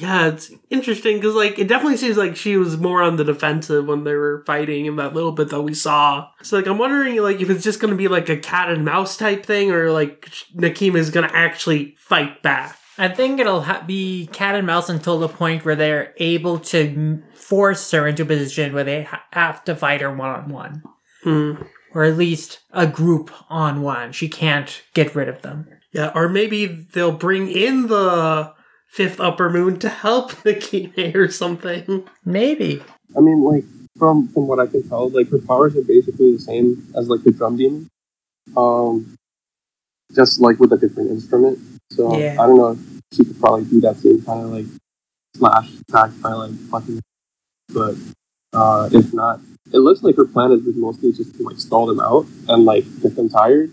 yeah, 0.00 0.28
it's 0.28 0.52
interesting 0.70 1.16
because 1.16 1.34
like 1.34 1.58
it 1.58 1.66
definitely 1.66 1.96
seems 1.96 2.16
like 2.16 2.36
she 2.36 2.56
was 2.56 2.76
more 2.76 3.02
on 3.02 3.16
the 3.16 3.24
defensive 3.24 3.86
when 3.86 4.04
they 4.04 4.14
were 4.14 4.44
fighting 4.46 4.86
in 4.86 4.96
that 4.96 5.12
little 5.14 5.32
bit 5.32 5.48
that 5.48 5.62
we 5.62 5.74
saw. 5.74 6.28
So 6.42 6.56
like 6.56 6.66
I'm 6.66 6.78
wondering 6.78 7.20
like 7.20 7.40
if 7.40 7.50
it's 7.50 7.64
just 7.64 7.80
gonna 7.80 7.96
be 7.96 8.08
like 8.08 8.28
a 8.28 8.36
cat 8.36 8.70
and 8.70 8.84
mouse 8.84 9.16
type 9.16 9.44
thing 9.44 9.72
or 9.72 9.90
like 9.90 10.28
Nakime 10.54 10.96
is 10.96 11.10
gonna 11.10 11.30
actually 11.32 11.96
fight 11.98 12.42
back. 12.42 12.78
I 12.96 13.08
think 13.08 13.40
it'll 13.40 13.62
ha- 13.62 13.84
be 13.86 14.28
cat 14.32 14.54
and 14.54 14.66
mouse 14.66 14.88
until 14.88 15.18
the 15.18 15.28
point 15.28 15.64
where 15.64 15.76
they're 15.76 16.14
able 16.18 16.58
to 16.60 17.22
force 17.34 17.90
her 17.92 18.06
into 18.06 18.22
a 18.22 18.26
position 18.26 18.74
where 18.74 18.84
they 18.84 19.04
ha- 19.04 19.24
have 19.32 19.64
to 19.64 19.74
fight 19.76 20.00
her 20.00 20.14
one 20.14 20.30
on 20.30 20.48
one, 20.48 20.82
or 21.94 22.04
at 22.04 22.16
least 22.16 22.60
a 22.72 22.86
group 22.86 23.30
on 23.48 23.82
one. 23.82 24.12
She 24.12 24.28
can't 24.28 24.82
get 24.94 25.14
rid 25.14 25.28
of 25.28 25.42
them. 25.42 25.68
Yeah, 25.92 26.12
or 26.14 26.28
maybe 26.28 26.66
they'll 26.66 27.12
bring 27.12 27.48
in 27.50 27.86
the 27.86 28.52
fifth 28.88 29.20
upper 29.20 29.50
moon 29.50 29.78
to 29.80 29.88
help 29.88 30.32
Nakime 30.44 31.14
or 31.14 31.28
something. 31.30 32.04
Maybe. 32.24 32.82
I 33.16 33.20
mean, 33.20 33.42
like 33.42 33.64
from 33.98 34.28
from 34.28 34.46
what 34.46 34.58
I 34.58 34.66
can 34.66 34.86
tell, 34.88 35.08
like 35.10 35.30
her 35.30 35.38
powers 35.38 35.76
are 35.76 35.82
basically 35.82 36.32
the 36.32 36.38
same 36.40 36.92
as 36.96 37.08
like 37.08 37.22
the 37.22 37.30
drum 37.32 37.56
demon, 37.56 37.88
um, 38.56 39.14
just 40.14 40.40
like 40.40 40.58
with 40.58 40.72
a 40.72 40.76
different 40.78 41.10
instrument. 41.10 41.58
So 41.92 42.16
Yeah. 42.16 42.36
I 42.40 42.46
don't 42.46 42.56
know. 42.58 42.70
if 42.72 42.78
She 43.14 43.24
could 43.24 43.40
probably 43.40 43.64
do 43.64 43.80
that 43.80 43.96
same 43.96 44.22
kind 44.22 44.44
of 44.44 44.50
like 44.50 44.66
slash 45.36 45.70
attack 45.88 46.10
by 46.20 46.32
like 46.32 46.54
fucking, 46.70 47.00
but 47.72 47.94
uh, 48.52 48.88
if 48.92 49.12
not, 49.14 49.40
it 49.72 49.78
looks 49.78 50.02
like 50.02 50.16
her 50.16 50.24
plan 50.26 50.52
is 50.52 50.60
mostly 50.76 51.12
just 51.12 51.36
to 51.36 51.42
like 51.42 51.58
stall 51.58 51.86
them 51.86 52.00
out 52.00 52.26
and 52.48 52.64
like 52.64 52.84
get 53.02 53.16
them 53.16 53.28
tired. 53.28 53.70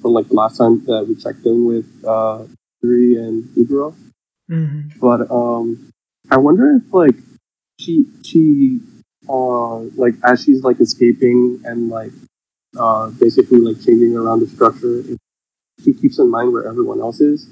From 0.00 0.12
like 0.12 0.28
the 0.28 0.34
last 0.34 0.56
time 0.56 0.84
that 0.86 1.06
we 1.06 1.14
checked 1.14 1.44
in 1.44 1.66
with 1.66 1.86
uh, 2.06 2.44
Three 2.80 3.16
and 3.16 3.44
Iguro. 3.56 3.94
Hmm 4.50 4.90
But 5.00 5.30
um, 5.30 5.92
I 6.30 6.38
wonder 6.38 6.76
if 6.76 6.92
like 6.92 7.16
she 7.80 8.06
she 8.24 8.80
uh 9.28 9.78
like 10.02 10.14
as 10.24 10.42
she's 10.44 10.62
like 10.64 10.80
escaping 10.80 11.60
and 11.64 11.88
like 11.90 12.12
uh 12.78 13.10
basically 13.10 13.60
like 13.60 13.82
changing 13.84 14.16
around 14.16 14.40
the 14.40 14.48
structure, 14.48 15.02
she 15.84 15.94
keeps 15.94 16.18
in 16.18 16.30
mind 16.30 16.52
where 16.52 16.68
everyone 16.68 17.00
else 17.00 17.20
is, 17.20 17.48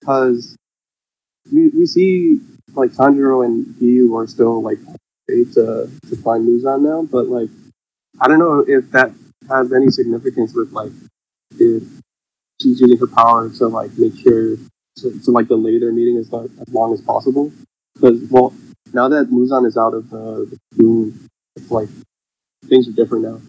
because 0.00 0.56
we 1.52 1.68
we 1.70 1.86
see 1.86 2.40
like 2.74 2.92
Tanjiro 2.92 3.44
and 3.46 3.66
Giyu 3.80 4.14
are 4.18 4.26
still 4.26 4.62
like 4.62 4.78
to 5.28 5.90
to 6.08 6.16
find 6.24 6.46
Muzan 6.48 6.82
now, 6.82 7.02
but 7.02 7.28
like 7.28 7.50
I 8.20 8.28
don't 8.28 8.40
know 8.40 8.64
if 8.66 8.90
that 8.92 9.12
has 9.48 9.72
any 9.72 9.90
significance 9.90 10.54
with 10.54 10.72
like 10.72 10.92
if 11.58 11.82
she's 12.62 12.80
using 12.80 12.98
her 12.98 13.08
power 13.08 13.48
to 13.50 13.68
like 13.68 13.92
make 13.98 14.18
sure 14.18 14.56
to, 15.02 15.18
to 15.24 15.30
like 15.30 15.48
delay 15.48 15.78
their 15.78 15.92
meeting 15.92 16.16
as, 16.16 16.30
long- 16.32 16.50
as 16.60 16.72
long 16.72 16.92
as 16.92 17.00
possible. 17.00 17.52
Because 17.94 18.20
well, 18.30 18.54
now 18.92 19.08
that 19.08 19.30
Muzan 19.30 19.66
is 19.66 19.76
out 19.76 19.94
of 19.94 20.10
the, 20.10 20.58
the 20.76 20.82
room, 20.82 21.28
it's 21.56 21.70
like 21.70 21.88
things 22.66 22.88
are 22.88 22.92
different 22.92 23.24
now. 23.24 23.40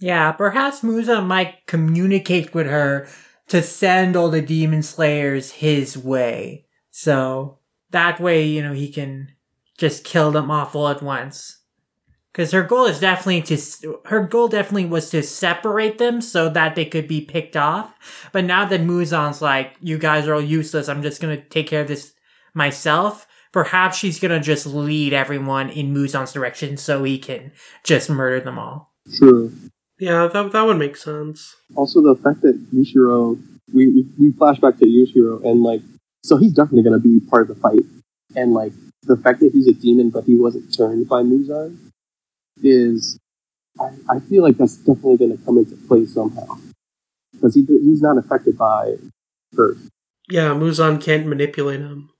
Yeah, 0.00 0.32
perhaps 0.32 0.82
Musa 0.82 1.22
might 1.22 1.66
communicate 1.66 2.52
with 2.54 2.66
her 2.66 3.08
to 3.48 3.62
send 3.62 4.16
all 4.16 4.28
the 4.30 4.42
demon 4.42 4.82
slayers 4.82 5.52
his 5.52 5.96
way. 5.96 6.66
So 6.90 7.58
that 7.90 8.20
way, 8.20 8.44
you 8.44 8.62
know, 8.62 8.72
he 8.72 8.90
can 8.90 9.32
just 9.78 10.04
kill 10.04 10.30
them 10.30 10.50
off 10.50 10.74
all 10.74 10.88
at 10.88 11.02
once. 11.02 11.58
Because 12.34 12.50
her 12.50 12.64
goal 12.64 12.86
is 12.86 12.98
definitely 12.98 13.42
to, 13.42 14.00
her 14.06 14.24
goal 14.26 14.48
definitely 14.48 14.86
was 14.86 15.08
to 15.10 15.22
separate 15.22 15.98
them 15.98 16.20
so 16.20 16.48
that 16.48 16.74
they 16.74 16.84
could 16.84 17.06
be 17.06 17.20
picked 17.20 17.56
off. 17.56 17.94
But 18.32 18.44
now 18.44 18.64
that 18.64 18.80
Muzan's 18.80 19.40
like, 19.40 19.76
you 19.80 19.98
guys 19.98 20.26
are 20.26 20.34
all 20.34 20.40
useless, 20.42 20.88
I'm 20.88 21.00
just 21.00 21.20
gonna 21.20 21.40
take 21.40 21.68
care 21.68 21.82
of 21.82 21.88
this 21.88 22.12
myself. 22.52 23.28
Perhaps 23.52 23.98
she's 23.98 24.18
gonna 24.18 24.40
just 24.40 24.66
lead 24.66 25.12
everyone 25.12 25.70
in 25.70 25.94
Muzan's 25.94 26.32
direction 26.32 26.76
so 26.76 27.04
he 27.04 27.18
can 27.20 27.52
just 27.84 28.10
murder 28.10 28.40
them 28.40 28.58
all. 28.58 28.92
True. 29.16 29.52
Yeah, 30.00 30.26
that 30.26 30.50
that 30.50 30.66
would 30.66 30.78
make 30.78 30.96
sense. 30.96 31.54
Also, 31.76 32.02
the 32.02 32.20
fact 32.20 32.40
that 32.42 32.58
Yushiro, 32.74 33.40
we, 33.72 33.88
we, 33.90 34.06
we 34.18 34.32
flash 34.32 34.58
back 34.58 34.76
to 34.78 34.86
Yushiro, 34.86 35.44
and 35.44 35.62
like, 35.62 35.82
so 36.24 36.36
he's 36.36 36.52
definitely 36.52 36.82
going 36.82 37.00
to 37.00 37.08
be 37.08 37.20
part 37.20 37.48
of 37.48 37.54
the 37.54 37.62
fight. 37.62 37.84
And 38.34 38.52
like, 38.52 38.72
the 39.04 39.16
fact 39.16 39.38
that 39.40 39.52
he's 39.52 39.68
a 39.68 39.72
demon, 39.72 40.10
but 40.10 40.24
he 40.24 40.34
wasn't 40.34 40.74
turned 40.74 41.08
by 41.08 41.22
Muzan, 41.22 41.76
is, 42.62 43.18
I, 43.80 44.16
I 44.16 44.20
feel 44.20 44.42
like 44.42 44.56
that's 44.56 44.76
definitely 44.76 45.16
going 45.16 45.36
to 45.36 45.44
come 45.44 45.58
into 45.58 45.76
play 45.88 46.06
somehow. 46.06 46.46
Because 47.32 47.54
he, 47.54 47.64
he's 47.66 48.00
not 48.00 48.18
affected 48.18 48.56
by 48.56 48.96
her. 49.56 49.76
Yeah, 50.28 50.50
Muzan 50.50 51.02
can't 51.02 51.26
manipulate 51.26 51.80
him. 51.80 52.10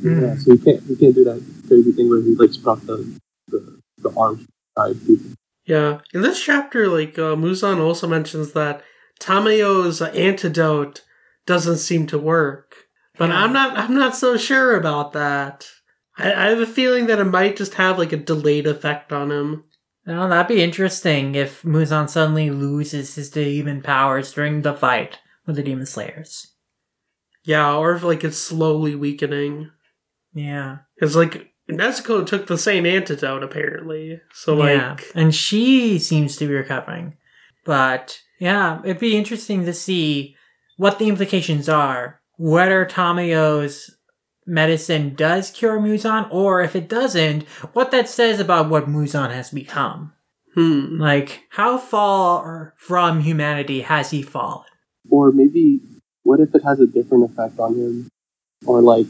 Yeah, 0.00 0.36
so 0.36 0.52
he 0.52 0.58
can't, 0.58 0.82
he 0.84 0.96
can't 0.96 1.14
do 1.14 1.24
that 1.24 1.42
crazy 1.68 1.92
thing 1.92 2.08
where 2.08 2.22
he 2.22 2.34
like 2.34 2.52
struck 2.52 2.80
the, 2.82 3.18
the, 3.48 3.80
the 3.98 4.12
arms 4.16 4.46
side 4.76 4.96
people. 5.06 5.30
Yeah, 5.64 6.00
in 6.12 6.22
this 6.22 6.42
chapter, 6.42 6.88
like 6.88 7.18
uh, 7.18 7.36
Muzan 7.36 7.80
also 7.80 8.08
mentions 8.08 8.52
that 8.52 8.82
Tamayo's 9.20 10.02
antidote 10.02 11.02
doesn't 11.46 11.78
seem 11.78 12.06
to 12.08 12.18
work, 12.18 12.74
but 13.16 13.28
Yeah. 13.28 13.44
I'm 13.44 13.52
not. 13.52 13.78
I'm 13.78 13.94
not 13.94 14.16
so 14.16 14.36
sure 14.36 14.76
about 14.76 15.12
that. 15.12 15.68
I, 16.18 16.32
I 16.32 16.48
have 16.48 16.60
a 16.60 16.66
feeling 16.66 17.06
that 17.06 17.20
it 17.20 17.24
might 17.24 17.56
just 17.56 17.74
have 17.74 17.98
like 17.98 18.12
a 18.12 18.16
delayed 18.16 18.66
effect 18.66 19.12
on 19.12 19.30
him. 19.30 19.64
Well, 20.06 20.28
that'd 20.28 20.48
be 20.48 20.62
interesting 20.62 21.34
if 21.34 21.62
Muzan 21.62 22.08
suddenly 22.08 22.50
loses 22.50 23.14
his 23.14 23.30
demon 23.30 23.82
powers 23.82 24.32
during 24.32 24.62
the 24.62 24.74
fight 24.74 25.18
with 25.46 25.56
the 25.56 25.62
demon 25.62 25.86
slayers. 25.86 26.54
Yeah, 27.44 27.74
or 27.74 27.92
if 27.92 28.02
like 28.02 28.24
it's 28.24 28.38
slowly 28.38 28.94
weakening. 28.94 29.70
Yeah. 30.34 30.78
Because 30.94 31.14
like 31.14 31.52
Nezuko 31.70 32.26
took 32.26 32.46
the 32.46 32.58
same 32.58 32.86
antidote 32.86 33.42
apparently, 33.42 34.20
so 34.32 34.54
like 34.54 34.76
yeah. 34.76 34.96
And 35.14 35.34
she 35.34 35.98
seems 35.98 36.36
to 36.36 36.46
be 36.46 36.54
recovering. 36.54 37.16
But 37.64 38.20
yeah, 38.40 38.80
it'd 38.84 38.98
be 38.98 39.16
interesting 39.16 39.64
to 39.66 39.72
see 39.72 40.36
what 40.76 40.98
the 40.98 41.08
implications 41.08 41.68
are. 41.68 42.20
Whether 42.38 42.84
Tamayo's 42.86 43.90
medicine 44.46 45.14
does 45.14 45.50
cure 45.50 45.78
Muzan, 45.78 46.28
or 46.30 46.62
if 46.62 46.74
it 46.74 46.88
doesn't, 46.88 47.42
what 47.72 47.90
that 47.90 48.08
says 48.08 48.40
about 48.40 48.68
what 48.68 48.88
Muzan 48.88 49.30
has 49.30 49.50
become. 49.50 50.12
hmm. 50.54 51.00
Like, 51.00 51.44
how 51.50 51.78
far 51.78 52.74
from 52.76 53.20
humanity 53.20 53.82
has 53.82 54.10
he 54.10 54.22
fallen? 54.22 54.66
Or 55.10 55.32
maybe, 55.32 55.80
what 56.22 56.40
if 56.40 56.54
it 56.54 56.62
has 56.64 56.80
a 56.80 56.86
different 56.86 57.30
effect 57.30 57.58
on 57.58 57.74
him? 57.74 58.08
Or 58.66 58.80
like, 58.80 59.06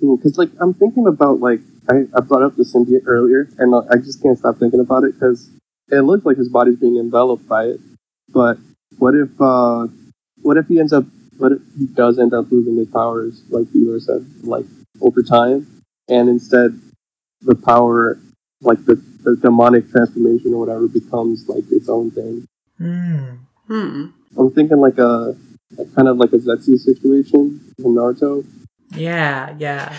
because 0.00 0.38
like 0.38 0.50
I'm 0.60 0.74
thinking 0.74 1.06
about 1.06 1.40
like 1.40 1.60
I, 1.88 2.06
I 2.16 2.20
brought 2.20 2.42
up 2.42 2.56
the 2.56 2.64
symbiote 2.64 3.02
earlier, 3.06 3.48
and 3.58 3.74
I 3.90 3.96
just 3.96 4.22
can't 4.22 4.38
stop 4.38 4.58
thinking 4.58 4.80
about 4.80 5.04
it 5.04 5.14
because 5.14 5.50
it 5.90 6.00
looks 6.00 6.24
like 6.24 6.36
his 6.36 6.48
body's 6.48 6.78
being 6.78 6.96
enveloped 6.96 7.46
by 7.46 7.66
it. 7.66 7.80
But 8.32 8.58
what 8.98 9.14
if, 9.14 9.28
uh, 9.40 9.86
what 10.42 10.56
if 10.56 10.66
he 10.66 10.80
ends 10.80 10.92
up, 10.92 11.04
what 11.36 11.52
if 11.52 11.58
he 11.78 11.86
does 11.86 12.18
end 12.18 12.32
up 12.32 12.50
losing 12.50 12.76
his 12.76 12.88
powers, 12.88 13.42
like 13.50 13.70
Healer 13.72 14.00
said, 14.00 14.24
like 14.42 14.64
over 15.00 15.22
time, 15.22 15.82
and 16.08 16.28
instead 16.28 16.80
the 17.42 17.54
power, 17.54 18.18
like 18.60 18.84
the, 18.84 18.94
the 19.22 19.36
demonic 19.36 19.90
transformation 19.90 20.54
or 20.54 20.60
whatever, 20.60 20.88
becomes 20.88 21.48
like 21.48 21.64
its 21.70 21.88
own 21.88 22.10
thing. 22.10 22.46
Hmm. 22.78 23.30
Hmm. 23.66 24.06
I'm 24.36 24.50
thinking 24.52 24.78
like 24.78 24.98
a, 24.98 25.36
a 25.78 25.84
kind 25.94 26.08
of 26.08 26.16
like 26.16 26.32
a 26.32 26.38
Zetsu 26.38 26.78
situation 26.78 27.60
in 27.78 27.94
Naruto. 27.94 28.44
Yeah, 28.94 29.54
yeah. 29.58 29.96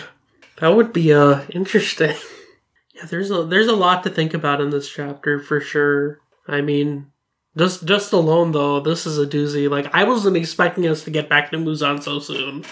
That 0.60 0.70
would 0.70 0.94
be 0.94 1.14
uh 1.14 1.42
interesting. 1.50 2.16
yeah, 2.96 3.06
there's 3.06 3.32
a 3.32 3.44
there's 3.44 3.68
a 3.68 3.76
lot 3.76 4.04
to 4.04 4.10
think 4.10 4.34
about 4.34 4.62
in 4.62 4.70
this 4.70 4.90
chapter 4.90 5.40
for 5.40 5.60
sure. 5.60 6.20
I 6.48 6.62
mean, 6.62 7.12
just 7.58 7.86
just 7.86 8.14
alone 8.14 8.52
though, 8.52 8.80
this 8.80 9.06
is 9.06 9.18
a 9.18 9.26
doozy. 9.26 9.70
Like 9.70 9.94
I 9.94 10.04
wasn't 10.04 10.38
expecting 10.38 10.88
us 10.88 11.04
to 11.04 11.12
get 11.12 11.30
back 11.30 11.52
to 11.52 11.58
Muzan 11.58 12.02
so 12.02 12.20
soon. 12.20 12.64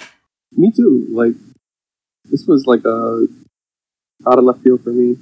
Me 0.52 0.72
too. 0.76 1.08
Like 1.10 1.36
this 2.26 2.46
was 2.48 2.66
like 2.66 2.84
a 2.86 3.28
out 4.28 4.38
of 4.38 4.44
left 4.44 4.62
field 4.62 4.84
for 4.84 4.92
me. 4.92 5.18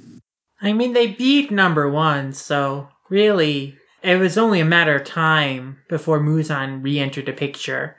I 0.60 0.72
mean, 0.72 0.92
they 0.92 1.08
beat 1.08 1.50
number 1.50 1.90
one, 1.90 2.32
so 2.32 2.88
really, 3.10 3.76
it 4.02 4.16
was 4.16 4.38
only 4.38 4.60
a 4.60 4.64
matter 4.64 4.96
of 4.96 5.04
time 5.04 5.78
before 5.88 6.20
Muzan 6.20 6.82
re 6.82 6.98
entered 6.98 7.26
the 7.26 7.32
picture. 7.32 7.96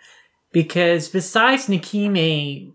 Because 0.52 1.10
besides 1.10 1.68
Nakime, 1.68 2.74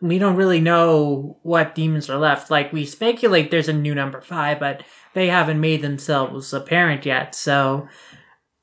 we 0.00 0.18
don't 0.18 0.36
really 0.36 0.60
know 0.60 1.38
what 1.42 1.74
demons 1.74 2.08
are 2.08 2.18
left. 2.18 2.50
Like, 2.50 2.72
we 2.72 2.86
speculate 2.86 3.50
there's 3.50 3.68
a 3.68 3.72
new 3.72 3.94
number 3.94 4.20
five, 4.20 4.60
but 4.60 4.84
they 5.14 5.26
haven't 5.26 5.60
made 5.60 5.82
themselves 5.82 6.52
apparent 6.52 7.04
yet, 7.04 7.34
so. 7.34 7.88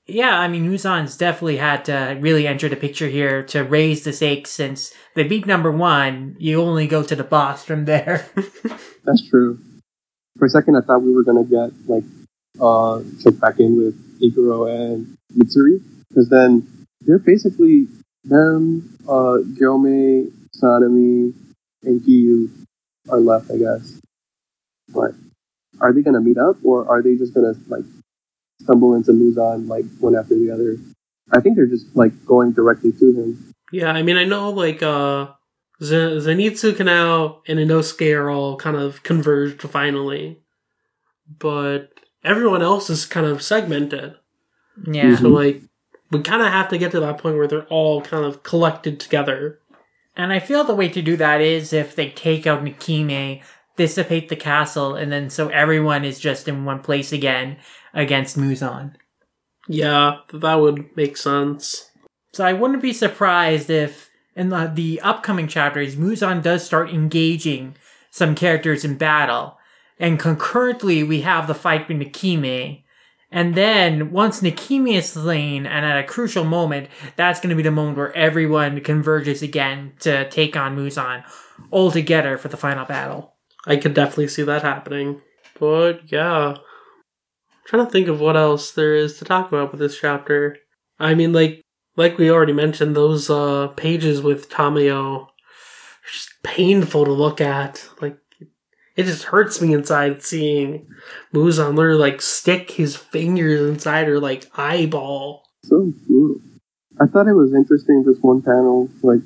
Yeah, 0.08 0.40
I 0.40 0.48
mean, 0.48 0.70
Muzan's 0.70 1.18
definitely 1.18 1.58
had 1.58 1.84
to 1.86 2.18
really 2.20 2.46
enter 2.46 2.70
the 2.70 2.76
picture 2.76 3.08
here 3.08 3.42
to 3.48 3.64
raise 3.64 4.04
the 4.04 4.14
stakes 4.14 4.52
since 4.52 4.94
they 5.16 5.24
beat 5.24 5.48
number 5.48 5.72
one. 5.72 6.36
You 6.38 6.62
only 6.62 6.86
go 6.86 7.02
to 7.02 7.16
the 7.16 7.24
boss 7.24 7.66
from 7.66 7.86
there. 7.86 8.28
That's 9.04 9.28
true. 9.28 9.60
For 10.38 10.46
a 10.46 10.50
second, 10.50 10.76
I 10.76 10.82
thought 10.82 11.02
we 11.02 11.14
were 11.14 11.24
gonna 11.24 11.44
get 11.44 11.72
like 11.88 12.04
uh 12.62 13.00
back 13.40 13.60
in 13.60 13.78
with 13.78 13.96
Iguro 14.22 14.70
and 14.70 15.18
Mitsuri 15.36 15.82
because 16.10 16.30
then 16.30 16.68
they're 17.02 17.20
basically 17.20 17.88
them, 18.24 18.98
uh, 19.08 19.38
Gyomei, 19.58 20.32
Sanemi, 20.56 21.34
and 21.84 22.02
Giyu 22.02 22.50
are 23.10 23.20
left, 23.20 23.50
I 23.52 23.58
guess. 23.58 24.00
But 24.94 25.12
are 25.82 25.94
they 25.94 26.02
gonna 26.02 26.22
meet 26.22 26.38
up 26.38 26.58
or 26.64 26.88
are 26.90 27.02
they 27.02 27.16
just 27.16 27.34
gonna 27.34 27.54
like 27.68 27.84
stumble 28.66 28.94
into 28.96 29.12
Muzan 29.12 29.68
like 29.70 29.86
one 30.00 30.16
after 30.16 30.36
the 30.36 30.52
other? 30.52 30.78
I 31.32 31.40
think 31.40 31.56
they're 31.56 31.66
just 31.68 31.96
like 31.96 32.12
going 32.26 32.52
directly 32.52 32.92
to 32.92 33.06
him. 33.06 33.54
Yeah, 33.72 33.92
I 33.92 34.04
mean 34.04 34.18
I 34.18 34.26
know 34.26 34.50
like 34.50 34.84
uh 34.84 35.28
Z- 35.82 36.20
Zenitsu 36.20 36.74
Kanao 36.74 37.42
and 37.48 37.60
Inosuke 37.60 38.16
are 38.18 38.30
all 38.30 38.58
kind 38.58 38.78
of 38.78 39.04
converged 39.04 39.62
finally. 39.64 40.42
But 41.40 41.92
everyone 42.24 42.62
else 42.62 42.90
is 42.90 43.06
kind 43.06 43.26
of 43.26 43.42
segmented. 43.42 44.16
yeah. 44.86 45.16
So 45.16 45.30
like 45.30 45.62
we 46.12 46.22
kind 46.22 46.42
of 46.42 46.50
have 46.50 46.70
to 46.70 46.78
get 46.78 46.92
to 46.92 47.00
that 47.00 47.18
point 47.18 47.38
where 47.38 47.48
they're 47.48 47.66
all 47.66 48.02
kind 48.02 48.26
of 48.26 48.44
collected 48.44 49.00
together. 49.00 49.60
And 50.16 50.32
I 50.32 50.40
feel 50.40 50.64
the 50.64 50.76
way 50.76 50.88
to 50.90 51.02
do 51.02 51.18
that 51.18 51.42
is 51.42 51.74
if 51.74 51.96
they 51.96 52.10
take 52.10 52.48
out 52.48 52.64
Nakime, 52.64 53.42
dissipate 53.76 54.30
the 54.30 54.36
castle, 54.38 54.96
and 54.96 55.12
then 55.12 55.30
so 55.30 55.50
everyone 55.50 56.06
is 56.06 56.20
just 56.20 56.48
in 56.48 56.64
one 56.64 56.80
place 56.80 57.12
again 57.12 57.58
against 57.96 58.38
Muzan. 58.38 58.94
Yeah, 59.68 60.18
that 60.32 60.56
would 60.56 60.96
make 60.96 61.18
sense. 61.18 61.90
So 62.34 62.46
I 62.46 62.54
wouldn't 62.54 62.82
be 62.82 62.94
surprised 62.94 63.70
if 63.70 64.12
in 64.36 64.50
the, 64.50 64.72
the 64.72 65.02
upcoming 65.02 65.48
chapters, 65.48 65.96
Muzan 65.96 66.44
does 66.44 66.64
start 66.64 66.90
engaging 66.90 67.76
some 68.12 68.36
characters 68.36 68.86
in 68.86 68.98
battle. 68.98 69.58
And 69.98 70.20
concurrently, 70.20 71.04
we 71.04 71.22
have 71.22 71.48
the 71.48 71.56
fight 71.56 71.88
with 71.88 71.98
Nakime. 71.98 72.84
And 73.32 73.56
then, 73.56 74.12
once 74.12 74.42
Nakime 74.42 74.96
is 74.96 75.10
slain, 75.10 75.66
and 75.66 75.86
at 75.86 75.98
a 75.98 76.08
crucial 76.08 76.44
moment, 76.44 76.90
that's 77.16 77.40
going 77.40 77.50
to 77.50 77.56
be 77.56 77.64
the 77.64 77.72
moment 77.72 77.98
where 77.98 78.16
everyone 78.16 78.82
converges 78.82 79.42
again 79.42 79.94
to 80.02 80.30
take 80.30 80.56
on 80.56 80.76
Muzan 80.76 81.24
all 81.72 81.92
together 81.92 82.38
for 82.38 82.50
the 82.50 82.58
final 82.58 82.86
battle. 82.86 83.34
I 83.66 83.78
could 83.78 83.94
definitely 83.94 84.28
see 84.28 84.44
that 84.44 84.62
happening. 84.62 85.22
But 85.60 86.12
yeah. 86.12 86.58
Trying 87.66 87.86
to 87.86 87.92
think 87.92 88.08
of 88.08 88.20
what 88.20 88.38
else 88.38 88.72
there 88.72 88.96
is 88.96 89.18
to 89.18 89.26
talk 89.26 89.48
about 89.48 89.72
with 89.72 89.80
this 89.80 90.00
chapter. 90.00 90.58
I 91.00 91.14
mean 91.16 91.34
like 91.34 91.62
like 91.98 92.18
we 92.18 92.30
already 92.30 92.54
mentioned, 92.54 92.96
those 92.96 93.30
uh 93.30 93.68
pages 93.70 94.22
with 94.22 94.50
Tamayo 94.50 95.24
are 95.26 96.12
just 96.12 96.30
painful 96.44 97.06
to 97.06 97.12
look 97.12 97.42
at. 97.42 97.90
Like 98.02 98.18
it 98.96 99.04
just 99.04 99.24
hurts 99.24 99.62
me 99.62 99.74
inside 99.74 100.24
seeing 100.24 100.88
Muzan 101.34 101.76
literally 101.76 102.00
like 102.00 102.22
stick 102.22 102.72
his 102.72 102.96
fingers 102.96 103.62
inside 103.62 104.08
her 104.08 104.20
like 104.20 104.50
eyeball. 104.58 105.44
So 105.64 105.92
brutal. 106.08 106.42
I 107.00 107.08
thought 107.08 107.28
it 107.28 107.34
was 107.34 107.54
interesting 107.54 108.04
this 108.04 108.20
one 108.22 108.42
panel, 108.42 108.90
like 109.02 109.20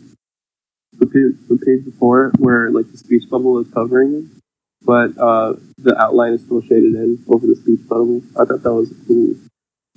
the 0.93 1.05
page, 1.05 1.37
the 1.47 1.57
page 1.57 1.85
before 1.85 2.27
it, 2.27 2.39
where 2.39 2.71
like 2.71 2.89
the 2.91 2.97
speech 2.97 3.29
bubble 3.29 3.59
is 3.59 3.71
covering 3.71 4.13
him, 4.13 4.38
but 4.81 5.17
uh, 5.17 5.53
the 5.77 5.95
outline 6.01 6.33
is 6.33 6.43
still 6.43 6.61
shaded 6.61 6.95
in 6.95 7.23
over 7.27 7.45
the 7.45 7.55
speech 7.55 7.81
bubble. 7.87 8.21
I 8.39 8.45
thought 8.45 8.63
that 8.63 8.73
was 8.73 8.91
a 8.91 8.95
cool 9.07 9.35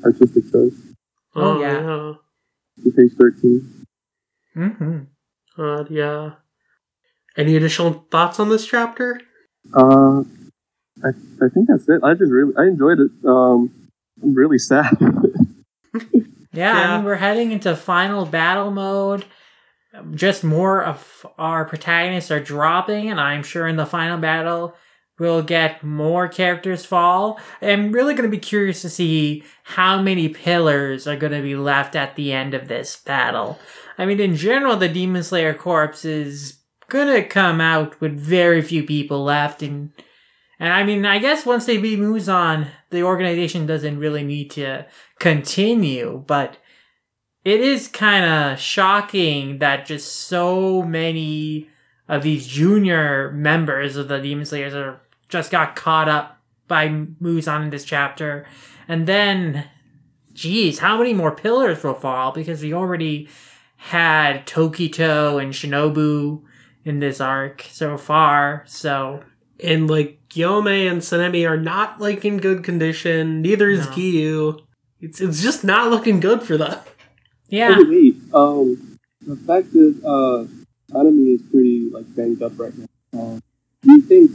artistic 0.04 0.50
choice. 0.50 0.74
Oh, 1.34 1.60
yeah. 1.60 2.14
To 2.84 2.90
page 2.96 3.12
thirteen. 3.18 3.84
Mm-hmm. 4.56 4.98
Uh, 5.58 5.84
yeah. 5.88 6.30
Any 7.36 7.56
additional 7.56 8.06
thoughts 8.10 8.40
on 8.40 8.48
this 8.48 8.66
chapter? 8.66 9.20
Uh, 9.74 10.22
I 11.04 11.08
I 11.08 11.48
think 11.52 11.68
that's 11.68 11.88
it. 11.88 12.02
I 12.02 12.14
just 12.14 12.30
really 12.30 12.52
I 12.58 12.64
enjoyed 12.64 12.98
it. 13.00 13.10
Um, 13.26 13.70
I'm 14.22 14.34
really 14.34 14.58
sad. 14.58 14.96
Yeah, 16.52 16.72
I 16.74 16.96
mean, 16.96 17.06
we're 17.06 17.14
heading 17.16 17.50
into 17.50 17.74
final 17.74 18.26
battle 18.26 18.70
mode. 18.70 19.24
Just 20.14 20.42
more 20.42 20.82
of 20.82 21.26
our 21.38 21.64
protagonists 21.64 22.30
are 22.30 22.40
dropping, 22.40 23.10
and 23.10 23.20
I'm 23.20 23.42
sure 23.42 23.68
in 23.68 23.76
the 23.76 23.86
final 23.86 24.18
battle 24.18 24.74
we'll 25.18 25.42
get 25.42 25.84
more 25.84 26.26
characters 26.26 26.84
fall. 26.84 27.38
I'm 27.60 27.92
really 27.92 28.14
going 28.14 28.28
to 28.28 28.36
be 28.36 28.40
curious 28.40 28.82
to 28.82 28.90
see 28.90 29.44
how 29.62 30.02
many 30.02 30.28
pillars 30.28 31.06
are 31.06 31.16
going 31.16 31.32
to 31.32 31.42
be 31.42 31.54
left 31.54 31.94
at 31.94 32.16
the 32.16 32.32
end 32.32 32.54
of 32.54 32.68
this 32.68 32.96
battle. 32.96 33.58
I 33.98 34.06
mean, 34.06 34.18
in 34.18 34.34
general, 34.34 34.76
the 34.76 34.88
Demon 34.88 35.22
Slayer 35.22 35.54
Corps 35.54 36.04
is 36.04 36.58
going 36.88 37.14
to 37.14 37.28
come 37.28 37.60
out 37.60 38.00
with 38.00 38.18
very 38.18 38.62
few 38.62 38.82
people 38.82 39.22
left, 39.22 39.62
and 39.62 39.92
and 40.58 40.72
I 40.72 40.84
mean, 40.84 41.04
I 41.04 41.18
guess 41.18 41.44
once 41.44 41.66
they 41.66 41.76
beat 41.76 41.98
Muzan, 41.98 42.68
the 42.90 43.02
organization 43.02 43.66
doesn't 43.66 43.98
really 43.98 44.22
need 44.22 44.50
to 44.52 44.86
continue, 45.18 46.22
but 46.26 46.56
it 47.44 47.60
is 47.60 47.88
kind 47.88 48.24
of 48.24 48.58
shocking 48.58 49.58
that 49.58 49.86
just 49.86 50.12
so 50.12 50.82
many 50.82 51.68
of 52.08 52.22
these 52.22 52.46
junior 52.46 53.30
members 53.32 53.96
of 53.96 54.08
the 54.08 54.18
Demon 54.18 54.44
Slayers 54.44 54.74
are 54.74 55.00
just 55.28 55.50
got 55.50 55.76
caught 55.76 56.08
up 56.08 56.38
by 56.68 56.88
Muzan 56.88 57.64
in 57.64 57.70
this 57.70 57.84
chapter. 57.84 58.46
And 58.86 59.06
then, 59.06 59.64
geez, 60.32 60.78
how 60.78 60.98
many 60.98 61.12
more 61.14 61.34
pillars 61.34 61.82
will 61.82 61.94
fall? 61.94 62.32
Because 62.32 62.62
we 62.62 62.74
already 62.74 63.28
had 63.76 64.46
Tokito 64.46 65.42
and 65.42 65.52
Shinobu 65.52 66.42
in 66.84 67.00
this 67.00 67.20
arc 67.20 67.64
so 67.70 67.96
far, 67.96 68.64
so 68.66 69.22
And 69.62 69.88
like 69.88 70.20
Gyomei 70.28 70.90
and 70.90 71.00
Sanemi 71.00 71.48
are 71.48 71.56
not 71.56 72.00
like 72.00 72.24
in 72.24 72.38
good 72.38 72.64
condition. 72.64 73.42
Neither 73.42 73.68
is 73.68 73.86
No. 73.86 73.92
Giyu. 73.92 74.60
It's 75.00 75.20
it's 75.20 75.42
just 75.42 75.64
not 75.64 75.90
looking 75.90 76.20
good 76.20 76.42
for 76.42 76.56
them. 76.56 76.78
Yeah. 77.52 77.76
Um, 78.32 78.98
the 79.20 79.36
fact 79.36 79.74
that 79.74 80.00
uh, 80.00 80.48
Sanemi 80.90 81.34
is 81.34 81.42
pretty 81.42 81.90
like 81.90 82.08
banged 82.16 82.42
up 82.42 82.58
right 82.58 82.72
now. 82.76 82.88
Um, 83.12 83.42
do 83.82 83.92
you 83.92 84.00
think 84.00 84.30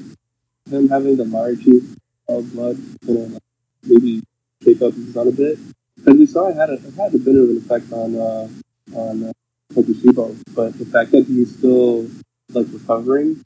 them 0.68 0.88
having 0.88 1.18
the 1.18 1.24
marechi 1.24 1.98
of 2.30 2.54
blood 2.54 2.78
gonna 3.08 3.34
like, 3.34 3.42
maybe 3.82 4.22
shake 4.64 4.84
up 4.84 4.94
Zan 4.94 5.30
a 5.30 5.32
bit? 5.32 5.58
Because 5.96 6.20
we 6.20 6.28
saw 6.28 6.50
it 6.50 6.58
had 6.58 6.70
a 6.70 6.74
it 6.74 6.94
had 6.94 7.16
a 7.16 7.18
bit 7.18 7.36
of 7.36 7.50
an 7.50 7.58
effect 7.58 7.92
on 7.92 8.16
uh, 8.16 8.48
on 8.94 9.24
uh, 9.24 9.34
Kokushibo, 9.74 10.38
but 10.54 10.78
the 10.78 10.86
fact 10.86 11.10
that 11.10 11.26
he's 11.26 11.58
still 11.58 12.08
like 12.54 12.68
recovering, 12.72 13.44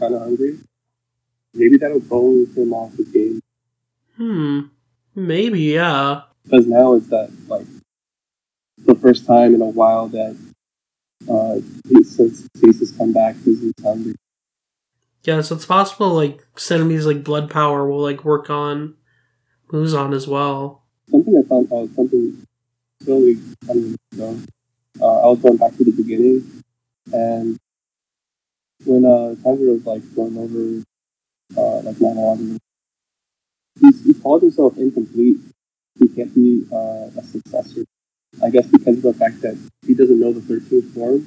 kind 0.00 0.14
of 0.16 0.20
hungry, 0.20 0.58
maybe 1.54 1.76
that'll 1.76 2.00
throw 2.00 2.44
him 2.56 2.72
off 2.72 2.96
the 2.96 3.04
game. 3.04 3.40
Hmm. 4.16 4.60
Maybe, 5.14 5.60
yeah. 5.60 6.22
because 6.42 6.66
now 6.66 6.94
it's 6.94 7.06
that 7.06 7.30
like 7.46 7.66
the 8.86 8.94
first 8.94 9.26
time 9.26 9.54
in 9.54 9.62
a 9.62 9.66
while 9.66 10.08
that 10.08 10.36
uh 11.30 11.56
he- 11.88 12.04
since 12.04 12.48
come 12.98 13.12
back 13.12 13.36
he's 13.44 13.60
he's 13.62 13.72
hungry. 13.82 14.14
Yeah, 15.24 15.40
so 15.40 15.56
it's 15.56 15.66
possible 15.66 16.10
like 16.14 16.42
Sanemi's 16.54 17.06
like 17.06 17.24
blood 17.24 17.50
power 17.50 17.88
will 17.88 18.00
like 18.00 18.24
work 18.24 18.48
on 18.48 18.94
Muzan 19.72 20.14
as 20.14 20.28
well. 20.28 20.84
Something 21.10 21.36
I 21.38 21.48
found 21.48 21.72
out 21.72 21.90
something 21.96 22.42
really 23.06 23.36
funny 23.66 23.96
ago. 24.14 24.38
Uh, 25.00 25.20
I 25.22 25.26
was 25.28 25.40
going 25.40 25.58
back 25.58 25.76
to 25.76 25.84
the 25.84 25.92
beginning 25.92 26.62
and 27.12 27.58
when 28.86 29.04
uh 29.04 29.34
Tiger 29.42 29.72
was 29.72 29.84
like 29.84 30.02
going 30.14 30.36
over 30.38 30.82
uh 31.60 31.80
like 31.82 31.96
monologuing 31.96 32.58
he, 33.80 33.90
he 34.04 34.14
called 34.14 34.42
himself 34.42 34.76
incomplete. 34.76 35.38
He 35.98 36.08
can't 36.08 36.34
be 36.34 36.66
uh, 36.72 37.08
a 37.16 37.22
successor. 37.22 37.84
I 38.44 38.50
guess 38.50 38.66
because 38.66 38.96
of 38.96 39.02
the 39.02 39.14
fact 39.14 39.40
that 39.42 39.56
he 39.86 39.94
doesn't 39.94 40.18
know 40.20 40.32
the 40.32 40.40
13th 40.40 40.92
form 40.94 41.26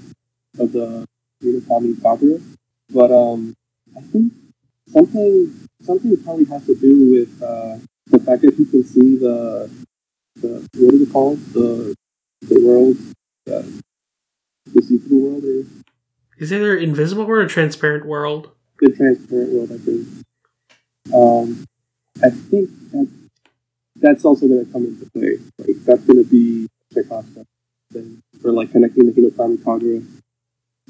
of 0.59 0.71
the 0.71 1.05
Hinokami 1.43 1.93
Kagura. 1.95 2.41
But 2.91 3.11
um, 3.11 3.55
I 3.97 4.01
think 4.01 4.33
something 4.87 5.67
something 5.81 6.17
probably 6.23 6.45
has 6.45 6.65
to 6.65 6.75
do 6.75 7.11
with 7.11 7.41
uh, 7.41 7.77
the 8.07 8.19
fact 8.19 8.41
that 8.41 8.55
he 8.55 8.65
can 8.65 8.83
see 8.83 9.17
the 9.17 9.69
the 10.35 10.67
what 10.77 10.93
is 10.93 11.01
it 11.01 11.11
called 11.13 11.39
the 11.53 11.95
the 12.41 12.65
world 12.65 12.97
the, 13.45 13.81
the 14.73 14.81
see 14.81 14.97
through 14.97 15.19
world 15.19 15.43
or 15.43 15.65
Is 16.37 16.51
either 16.53 16.75
invisible 16.77 17.25
world 17.25 17.45
or 17.45 17.49
transparent 17.49 18.05
world? 18.05 18.51
the 18.81 18.91
transparent 18.95 19.51
world. 19.53 19.71
I 19.71 19.77
think. 19.77 20.07
Um, 21.13 21.65
I 22.23 22.29
think 22.29 22.69
that 22.91 23.07
that's 23.97 24.23
also 24.25 24.47
going 24.47 24.65
to 24.65 24.71
come 24.71 24.85
into 24.85 25.05
play. 25.11 25.37
Like 25.59 25.83
that's 25.85 26.03
going 26.03 26.23
to 26.23 26.29
be 26.29 26.67
Chekhov's 26.93 27.27
thing 27.91 28.21
for 28.41 28.51
like 28.51 28.71
connecting 28.71 29.05
the 29.05 29.11
Hinokami 29.11 29.57
Kagura 29.57 30.05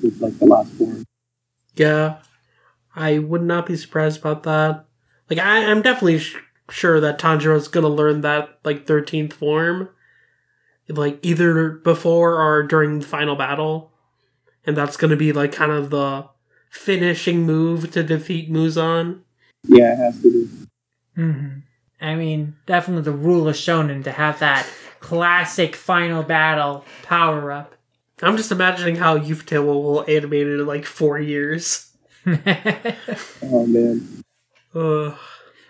with 0.01 0.21
like 0.21 0.37
the 0.39 0.45
last 0.45 0.71
form. 0.73 1.03
Yeah, 1.75 2.19
I 2.95 3.19
would 3.19 3.43
not 3.43 3.65
be 3.65 3.77
surprised 3.77 4.19
about 4.19 4.43
that. 4.43 4.85
Like, 5.29 5.39
I, 5.39 5.65
I'm 5.65 5.81
definitely 5.81 6.19
sh- 6.19 6.37
sure 6.69 6.99
that 6.99 7.19
Tanjiro's 7.19 7.67
gonna 7.67 7.89
learn 7.89 8.21
that 8.21 8.59
like 8.63 8.85
thirteenth 8.87 9.33
form, 9.33 9.89
like 10.87 11.19
either 11.21 11.69
before 11.71 12.41
or 12.41 12.63
during 12.63 12.99
the 12.99 13.05
final 13.05 13.35
battle, 13.35 13.91
and 14.65 14.75
that's 14.77 14.97
gonna 14.97 15.15
be 15.15 15.31
like 15.33 15.51
kind 15.51 15.71
of 15.71 15.89
the 15.89 16.27
finishing 16.69 17.43
move 17.43 17.91
to 17.91 18.03
defeat 18.03 18.51
Muzan. 18.51 19.21
Yeah, 19.67 19.93
it 19.93 19.97
has 19.97 20.21
to 20.23 20.31
be. 20.31 20.65
hmm 21.15 21.47
I 22.01 22.15
mean, 22.15 22.55
definitely 22.65 23.03
the 23.03 23.11
rule 23.17 23.47
of 23.49 23.55
shonen 23.55 24.03
to 24.05 24.11
have 24.13 24.39
that 24.39 24.65
classic 24.99 25.75
final 25.75 26.23
battle 26.23 26.85
power 27.03 27.51
up. 27.51 27.75
I'm 28.21 28.35
just 28.37 28.51
imagining 28.51 28.97
how 28.97 29.17
Ufotable 29.17 29.81
will 29.81 30.03
animate 30.07 30.47
it 30.47 30.59
in 30.59 30.65
like 30.65 30.85
four 30.85 31.19
years. 31.19 31.85
Oh 33.41 33.65
man, 33.65 34.23
Ugh. 34.75 35.17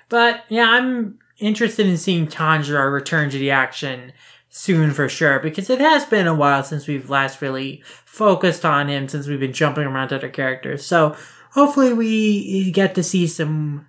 but 0.10 0.44
yeah, 0.50 0.66
I'm 0.70 1.20
interested 1.38 1.86
in 1.86 1.98
seeing 1.98 2.28
Tanjiro 2.28 2.92
return 2.92 3.30
to 3.30 3.38
the 3.38 3.52
action 3.52 4.12
soon 4.50 4.92
for 4.92 5.08
sure 5.08 5.40
because 5.40 5.70
it 5.70 5.80
has 5.80 6.06
been 6.06 6.28
a 6.28 6.34
while 6.34 6.64
since 6.64 6.88
we've 6.88 7.10
last 7.10 7.42
really 7.42 7.84
focused 8.04 8.66
on 8.66 8.90
him 8.90 9.08
since 9.08 9.28
we've 9.28 9.40
been 9.40 9.54
jumping 9.54 9.86
around 9.86 10.10
to 10.10 10.16
other 10.16 10.28
characters. 10.28 10.84
So 10.86 11.16
hopefully 11.52 11.94
we 11.94 12.72
get 12.72 12.96
to 12.96 13.04
see 13.04 13.28
some 13.28 13.88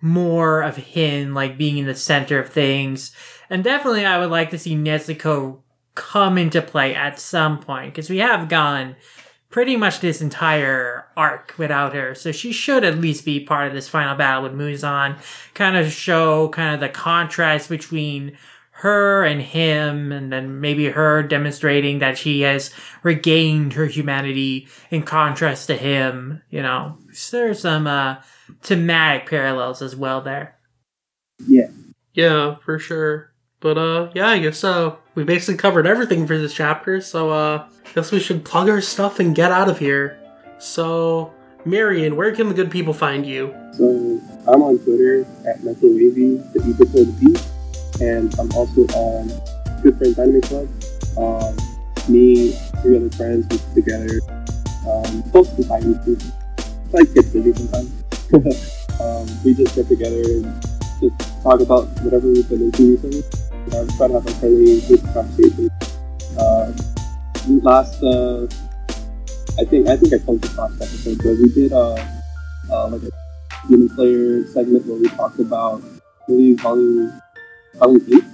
more 0.00 0.62
of 0.62 0.76
him 0.76 1.34
like 1.34 1.58
being 1.58 1.76
in 1.78 1.86
the 1.86 1.94
center 1.94 2.40
of 2.40 2.48
things. 2.48 3.14
And 3.50 3.64
definitely 3.64 4.06
I 4.06 4.18
would 4.18 4.30
like 4.30 4.50
to 4.50 4.58
see 4.58 4.76
Nezuko 4.76 5.58
come 5.94 6.38
into 6.38 6.62
play 6.62 6.94
at 6.94 7.18
some 7.18 7.58
point 7.58 7.92
because 7.92 8.08
we 8.08 8.18
have 8.18 8.48
gone 8.48 8.96
pretty 9.50 9.76
much 9.76 10.00
this 10.00 10.22
entire 10.22 11.06
arc 11.16 11.54
without 11.58 11.94
her. 11.94 12.14
So 12.14 12.32
she 12.32 12.52
should 12.52 12.84
at 12.84 12.98
least 12.98 13.24
be 13.24 13.40
part 13.40 13.66
of 13.66 13.74
this 13.74 13.88
final 13.88 14.14
battle 14.14 14.44
with 14.44 14.52
Muzan. 14.52 15.18
Kind 15.54 15.76
of 15.76 15.92
show 15.92 16.48
kind 16.50 16.74
of 16.74 16.80
the 16.80 16.88
contrast 16.88 17.68
between 17.68 18.38
her 18.70 19.24
and 19.24 19.42
him, 19.42 20.10
and 20.10 20.32
then 20.32 20.60
maybe 20.60 20.86
her 20.86 21.22
demonstrating 21.22 21.98
that 21.98 22.16
she 22.16 22.40
has 22.40 22.72
regained 23.02 23.74
her 23.74 23.84
humanity 23.84 24.68
in 24.90 25.02
contrast 25.02 25.66
to 25.66 25.76
him. 25.76 26.40
You 26.48 26.62
know, 26.62 26.96
so 27.12 27.36
there's 27.36 27.60
some 27.60 27.86
uh, 27.86 28.22
thematic 28.62 29.28
parallels 29.28 29.82
as 29.82 29.94
well 29.94 30.22
there. 30.22 30.56
yeah, 31.46 31.66
Yeah, 32.14 32.54
for 32.54 32.78
sure. 32.78 33.29
But 33.60 33.78
uh 33.78 34.10
yeah, 34.14 34.28
I 34.28 34.38
guess 34.38 34.58
so. 34.58 34.98
We 35.14 35.24
basically 35.24 35.58
covered 35.58 35.86
everything 35.86 36.26
for 36.26 36.38
this 36.38 36.54
chapter, 36.54 37.00
so 37.00 37.30
uh 37.30 37.66
guess 37.94 38.10
we 38.10 38.20
should 38.20 38.44
plug 38.44 38.68
our 38.68 38.80
stuff 38.80 39.20
and 39.20 39.34
get 39.34 39.52
out 39.52 39.68
of 39.68 39.78
here. 39.78 40.18
So 40.58 41.32
Marion, 41.64 42.16
where 42.16 42.34
can 42.34 42.48
the 42.48 42.54
good 42.54 42.70
people 42.70 42.94
find 42.94 43.26
you? 43.26 43.54
so 43.80 44.20
I'm 44.46 44.62
on 44.62 44.78
Twitter 44.80 45.26
at 45.46 45.62
Metro 45.64 45.88
the 45.88 46.60
E 46.66 46.72
before 46.72 47.04
the 47.04 47.16
beat, 47.20 47.40
and 48.00 48.28
I'm 48.38 48.52
also 48.52 48.82
on 48.92 49.28
Good 49.82 49.96
Friends 49.96 50.18
Anime 50.18 50.40
Club. 50.42 50.68
Um, 51.16 51.56
me, 52.08 52.52
three 52.82 52.96
other 52.96 53.10
friends, 53.10 53.46
we 53.48 53.56
get 53.56 53.74
together, 53.74 54.20
um, 54.88 55.22
post 55.32 55.56
some 55.56 55.64
time 55.64 55.94
YouTube. 55.94 56.20
Like 56.92 57.12
get 57.14 57.32
busy 57.32 57.52
sometimes. 57.54 57.88
um, 59.00 59.44
we 59.44 59.54
just 59.54 59.76
get 59.76 59.88
together 59.88 60.22
and 60.22 60.62
just 61.00 61.42
talk 61.42 61.60
about 61.60 61.88
whatever 62.02 62.28
we've 62.28 62.48
been 62.48 62.62
into 62.62 62.96
recently. 62.96 63.22
Uh, 63.68 63.84
to 63.86 64.26
a 64.26 64.32
friendly, 64.40 64.80
good. 65.50 65.70
Uh, 66.38 66.72
last, 67.62 68.02
uh, 68.02 68.46
I 69.58 69.64
think 69.64 69.88
I 69.88 69.96
think 69.96 70.14
I 70.14 70.18
told 70.18 70.40
this 70.42 70.56
last 70.56 70.80
episode, 70.80 71.18
but 71.18 71.36
we 71.36 71.48
did 71.52 71.72
uh, 71.72 71.94
uh, 72.72 72.88
like 72.88 73.02
a 73.02 73.66
human 73.68 73.88
player 73.90 74.46
segment 74.48 74.86
where 74.86 74.98
we 74.98 75.08
talked 75.08 75.38
about 75.38 75.82
really 76.26 76.54
volume 76.54 77.12
volume 77.76 78.02
eight, 78.12 78.24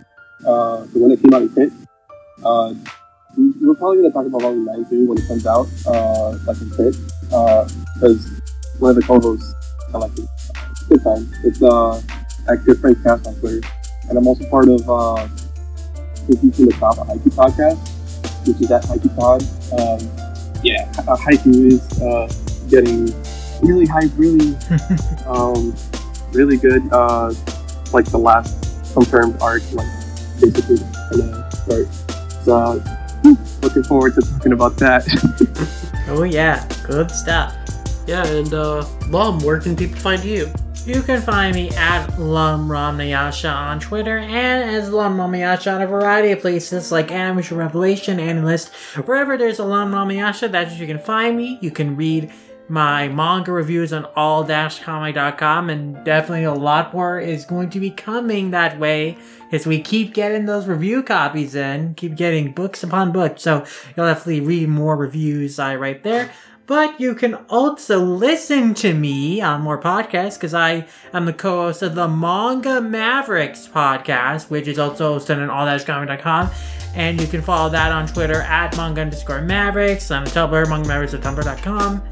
uh, 0.47 0.85
the 0.93 0.99
one 0.99 1.11
that 1.11 1.20
came 1.22 1.35
out 1.35 1.43
in 1.43 1.53
print. 1.53 1.72
Uh, 2.45 2.74
we, 3.37 3.51
we're 3.61 3.74
probably 3.74 4.03
gonna 4.03 4.12
talk 4.12 4.27
about 4.27 4.43
volume 4.43 4.64
nine 4.64 4.89
too 4.89 5.07
when 5.07 5.18
it 5.18 5.27
comes 5.27 5.47
out, 5.47 5.66
uh, 5.87 6.39
like 6.47 6.61
in 6.61 6.70
print, 6.70 6.97
because 7.29 8.41
one 8.79 8.91
of 8.91 8.97
the 8.97 9.03
co-hosts, 9.03 9.53
I 9.93 9.99
like 9.99 10.12
it. 10.18 10.29
It's 10.70 10.83
a 10.83 10.87
good 10.89 11.03
time. 11.03 11.33
It's 11.45 11.62
uh, 11.62 12.01
at 12.49 12.64
Good 12.64 12.81
Friend 12.81 12.97
Cast 13.03 13.27
on 13.27 13.35
Twitter, 13.37 13.66
and 14.09 14.18
I'm 14.18 14.26
also 14.26 14.48
part 14.48 14.68
of 14.68 14.88
uh, 14.88 15.28
the 16.28 16.76
Top, 16.78 16.98
a 16.98 17.02
Haikyu 17.02 17.32
podcast, 17.32 18.46
which 18.46 18.61
is 18.61 18.70
at 18.70 18.82
Haikyu 18.84 19.14
Pod. 19.16 19.42
Um, 19.78 20.62
yeah, 20.62 20.90
uh, 21.09 21.16
Haikyu 21.16 21.72
is 21.72 22.02
uh, 22.02 22.32
getting 22.68 23.07
really 23.62 23.86
hype, 23.86 24.11
really, 24.16 24.57
um, 25.26 25.74
really 26.32 26.57
good. 26.57 26.82
Uh, 26.92 27.32
like 27.92 28.04
the 28.07 28.18
last 28.18 28.92
confirmed 28.92 29.36
arc, 29.40 29.62
like 29.72 29.86
basically 30.40 30.78
gonna 31.11 31.50
start. 31.52 31.86
So, 32.44 32.57
uh, 32.57 32.96
looking 33.62 33.84
forward 33.84 34.14
to 34.14 34.22
talking 34.22 34.52
about 34.52 34.76
that. 34.78 35.07
Oh 36.09 36.22
yeah, 36.22 36.64
good 36.86 37.11
stuff. 37.11 37.52
Yeah, 38.07 38.24
and 38.24 38.54
uh, 38.54 38.86
Lum, 39.09 39.40
where 39.40 39.59
can 39.59 39.74
people 39.74 39.98
find 39.98 40.22
you? 40.22 40.52
You 40.87 41.03
can 41.03 41.20
find 41.20 41.53
me 41.57 41.68
at 41.70 42.16
Lum 42.16 42.68
Ramnayasha 42.68 43.53
on 43.53 43.80
Twitter 43.80 44.18
and 44.18 44.70
as 44.70 44.89
Lum 44.91 45.16
Ramnayasha 45.16 45.74
on 45.74 45.82
a 45.82 45.87
variety 45.89 46.30
of 46.30 46.39
places 46.39 46.93
like 46.93 47.11
Amateur 47.11 47.57
Revelation, 47.57 48.18
AniList. 48.18 48.72
Wherever 49.05 49.37
there's 49.37 49.59
a 49.59 49.64
Lum 49.64 49.91
Ramnayasha, 49.91 50.53
that's 50.53 50.70
where 50.70 50.80
you 50.82 50.87
can 50.87 51.01
find 51.01 51.37
me. 51.37 51.59
You 51.61 51.72
can 51.72 51.97
read 51.97 52.30
my 52.68 53.09
manga 53.09 53.51
reviews 53.51 53.93
on 53.93 54.05
all-comic.com 54.14 55.70
and 55.70 56.05
definitely 56.05 56.45
a 56.45 56.55
lot 56.55 56.95
more 56.95 57.18
is 57.18 57.45
going 57.45 57.70
to 57.70 57.80
be 57.80 57.91
coming 57.91 58.53
that 58.53 58.78
way 58.78 59.18
as 59.51 59.66
we 59.66 59.80
keep 59.80 60.14
getting 60.14 60.47
those 60.47 60.68
review 60.68 61.03
copies 61.03 61.57
in, 61.57 61.95
keep 61.95 62.14
getting 62.14 62.53
books 62.53 62.84
upon 62.84 63.11
books. 63.11 63.43
So 63.43 63.64
you'll 63.97 64.07
definitely 64.07 64.41
read 64.41 64.68
more 64.68 64.97
reviews 64.97 65.59
I 65.59 65.74
write 65.74 66.05
there. 66.05 66.30
But 66.66 67.00
you 67.00 67.14
can 67.14 67.34
also 67.48 68.00
listen 68.00 68.74
to 68.74 68.92
me 68.92 69.40
on 69.40 69.60
more 69.60 69.80
podcasts 69.80 70.34
because 70.34 70.52
I 70.52 70.88
am 71.12 71.24
the 71.24 71.32
co-host 71.32 71.82
of 71.82 71.94
the 71.94 72.08
Manga 72.08 72.80
Mavericks 72.80 73.68
podcast, 73.68 74.50
which 74.50 74.66
is 74.66 74.78
also 74.78 75.16
hosted 75.16 75.40
on 75.40 75.48
all-comic.com. 75.48 76.50
And 76.96 77.20
you 77.20 77.28
can 77.28 77.40
follow 77.40 77.70
that 77.70 77.92
on 77.92 78.08
Twitter 78.08 78.40
at 78.42 78.76
manga 78.76 79.02
underscore 79.02 79.42
mavericks, 79.42 80.10
on 80.10 80.26
Tumblr, 80.26 80.68
manga 80.68 80.88
mavericks 80.88 81.14
at 81.14 81.20
tumblr.com. 81.20 82.02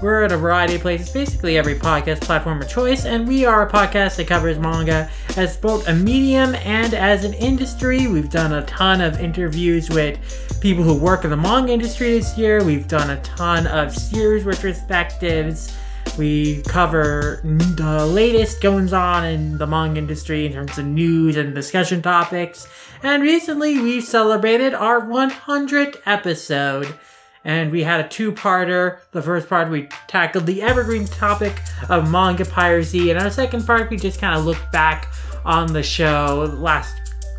We're 0.00 0.24
at 0.24 0.32
a 0.32 0.36
variety 0.38 0.76
of 0.76 0.80
places, 0.80 1.10
basically 1.10 1.58
every 1.58 1.74
podcast 1.74 2.22
platform 2.22 2.62
of 2.62 2.68
choice, 2.70 3.04
and 3.04 3.28
we 3.28 3.44
are 3.44 3.66
a 3.66 3.70
podcast 3.70 4.16
that 4.16 4.28
covers 4.28 4.58
manga 4.58 5.10
as 5.36 5.58
both 5.58 5.86
a 5.88 5.94
medium 5.94 6.54
and 6.54 6.94
as 6.94 7.24
an 7.24 7.34
industry. 7.34 8.06
We've 8.06 8.30
done 8.30 8.54
a 8.54 8.64
ton 8.64 9.02
of 9.02 9.20
interviews 9.20 9.90
with 9.90 10.49
people 10.60 10.84
who 10.84 10.94
work 10.94 11.24
in 11.24 11.30
the 11.30 11.36
manga 11.36 11.72
industry 11.72 12.18
this 12.18 12.36
year. 12.36 12.62
We've 12.62 12.86
done 12.86 13.08
a 13.08 13.20
ton 13.22 13.66
of 13.66 13.94
series 13.94 14.44
retrospectives. 14.44 15.74
We 16.18 16.60
cover 16.62 17.40
the 17.42 18.04
latest 18.04 18.60
goings 18.60 18.92
on 18.92 19.24
in 19.24 19.56
the 19.56 19.66
manga 19.66 19.98
industry 19.98 20.44
in 20.44 20.52
terms 20.52 20.76
of 20.76 20.84
news 20.84 21.38
and 21.38 21.54
discussion 21.54 22.02
topics. 22.02 22.68
And 23.02 23.22
recently 23.22 23.80
we 23.80 24.02
celebrated 24.02 24.74
our 24.74 25.00
100th 25.00 25.96
episode. 26.04 26.94
And 27.42 27.72
we 27.72 27.82
had 27.82 28.04
a 28.04 28.08
two 28.08 28.30
parter. 28.30 28.98
The 29.12 29.22
first 29.22 29.48
part 29.48 29.70
we 29.70 29.88
tackled 30.08 30.44
the 30.44 30.60
evergreen 30.60 31.06
topic 31.06 31.58
of 31.88 32.10
manga 32.10 32.44
piracy. 32.44 33.10
And 33.10 33.18
our 33.18 33.30
second 33.30 33.66
part 33.66 33.88
we 33.88 33.96
just 33.96 34.20
kind 34.20 34.38
of 34.38 34.44
looked 34.44 34.70
back 34.72 35.10
on 35.42 35.72
the 35.72 35.82
show, 35.82 36.54
last 36.58 36.94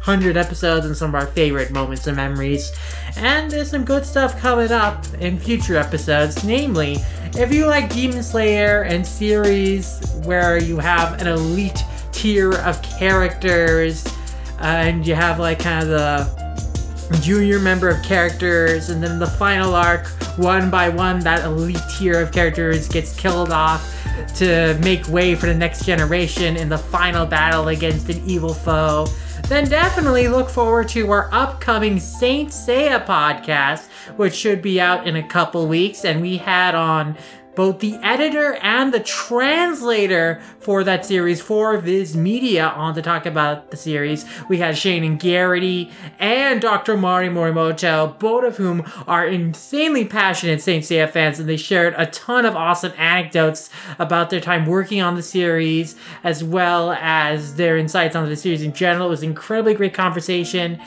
100 0.06 0.36
episodes, 0.36 0.88
and 0.88 0.98
some 0.98 1.14
of 1.14 1.16
our 1.16 1.28
favorite 1.28 1.70
moments 1.70 2.08
and 2.08 2.18
memories. 2.18 2.72
And 3.18 3.51
there's 3.51 3.70
some 3.70 3.86
good 3.86 4.05
stuff 4.05 4.39
coming 4.39 4.72
up 4.72 5.05
in 5.16 5.38
future 5.38 5.76
episodes. 5.76 6.43
Namely, 6.43 6.97
if 7.36 7.53
you 7.53 7.66
like 7.66 7.93
Demon 7.93 8.24
Slayer 8.24 8.84
and 8.84 9.05
series 9.05 10.01
where 10.24 10.57
you 10.57 10.80
have 10.80 11.22
an 11.22 11.28
elite 11.28 11.84
tier 12.12 12.53
of 12.59 12.82
characters, 12.82 14.05
uh, 14.59 14.64
and 14.64 15.05
you 15.05 15.16
have 15.16 15.39
like 15.39 15.59
kind 15.59 15.84
of 15.84 15.89
the 15.89 17.18
junior 17.22 17.59
member 17.59 17.89
of 17.89 18.03
characters, 18.03 18.89
and 18.89 19.03
then 19.03 19.20
the 19.20 19.28
final 19.28 19.76
arc, 19.76 20.07
one 20.38 20.70
by 20.70 20.89
one, 20.89 21.20
that 21.20 21.45
elite 21.45 21.78
tier 21.97 22.22
of 22.22 22.32
characters 22.32 22.88
gets 22.88 23.16
killed 23.16 23.51
off 23.51 23.97
to 24.36 24.78
make 24.82 25.07
way 25.07 25.36
for 25.36 25.47
the 25.47 25.53
next 25.53 25.86
generation 25.86 26.57
in 26.57 26.70
the 26.70 26.78
final 26.78 27.26
battle 27.26 27.68
against 27.70 28.09
an 28.09 28.22
evil 28.26 28.53
foe. 28.53 29.07
Then 29.48 29.68
definitely 29.68 30.28
look 30.30 30.50
forward 30.50 30.88
to 30.89 31.12
our 31.12 31.30
upcoming 31.34 32.00
Saint 32.00 32.50
Seiya 32.50 33.06
podcast, 33.06 33.89
which 34.16 34.34
should 34.34 34.62
be 34.62 34.80
out 34.80 35.08
in 35.08 35.18
a 35.18 35.28
couple 35.28 35.68
weeks. 35.68 36.06
And 36.06 36.22
we 36.22 36.38
had 36.38 36.74
on 36.74 37.18
both 37.56 37.80
the 37.80 37.95
editor 37.95 38.56
and 38.56 38.93
the 38.93 38.99
translator 38.99 40.41
for 40.60 40.84
that 40.84 41.06
series 41.06 41.41
for 41.41 41.78
Viz 41.78 42.16
Media 42.16 42.68
on 42.68 42.95
to 42.95 43.02
talk 43.02 43.26
about 43.26 43.72
the 43.72 43.78
series. 43.78 44.26
We 44.49 44.58
had 44.58 44.76
Shaenon 44.76 45.20
Garrity 45.20 45.91
and 46.20 46.62
Dr. 46.62 46.97
Mari 46.97 47.30
Morimoto, 47.30 48.18
both 48.20 48.43
of 48.43 48.58
whom 48.58 48.84
are 49.08 49.28
insanely 49.28 50.06
passionate 50.06 50.62
Saint 50.62 50.84
Seiya 50.84 51.10
fans, 51.10 51.39
and 51.39 51.47
they 51.47 51.58
shared 51.58 51.93
a 51.97 52.06
ton 52.08 52.45
of 52.45 52.56
awesome 52.56 52.93
anecdotes 52.97 53.70
about 53.99 54.30
their 54.30 54.39
time 54.39 54.66
working 54.66 55.02
on 55.02 55.16
the 55.16 55.24
series, 55.24 55.95
as 56.24 56.43
well 56.43 56.91
as 56.93 57.56
their 57.56 57.78
insights 57.78 58.16
on 58.16 58.28
the 58.28 58.36
series 58.36 58.62
in 58.62 58.74
general. 58.74 59.08
It 59.08 59.12
was 59.12 59.24
an 59.24 59.30
incredibly 59.30 59.74
great 59.74 59.93
conversation, 59.93 60.82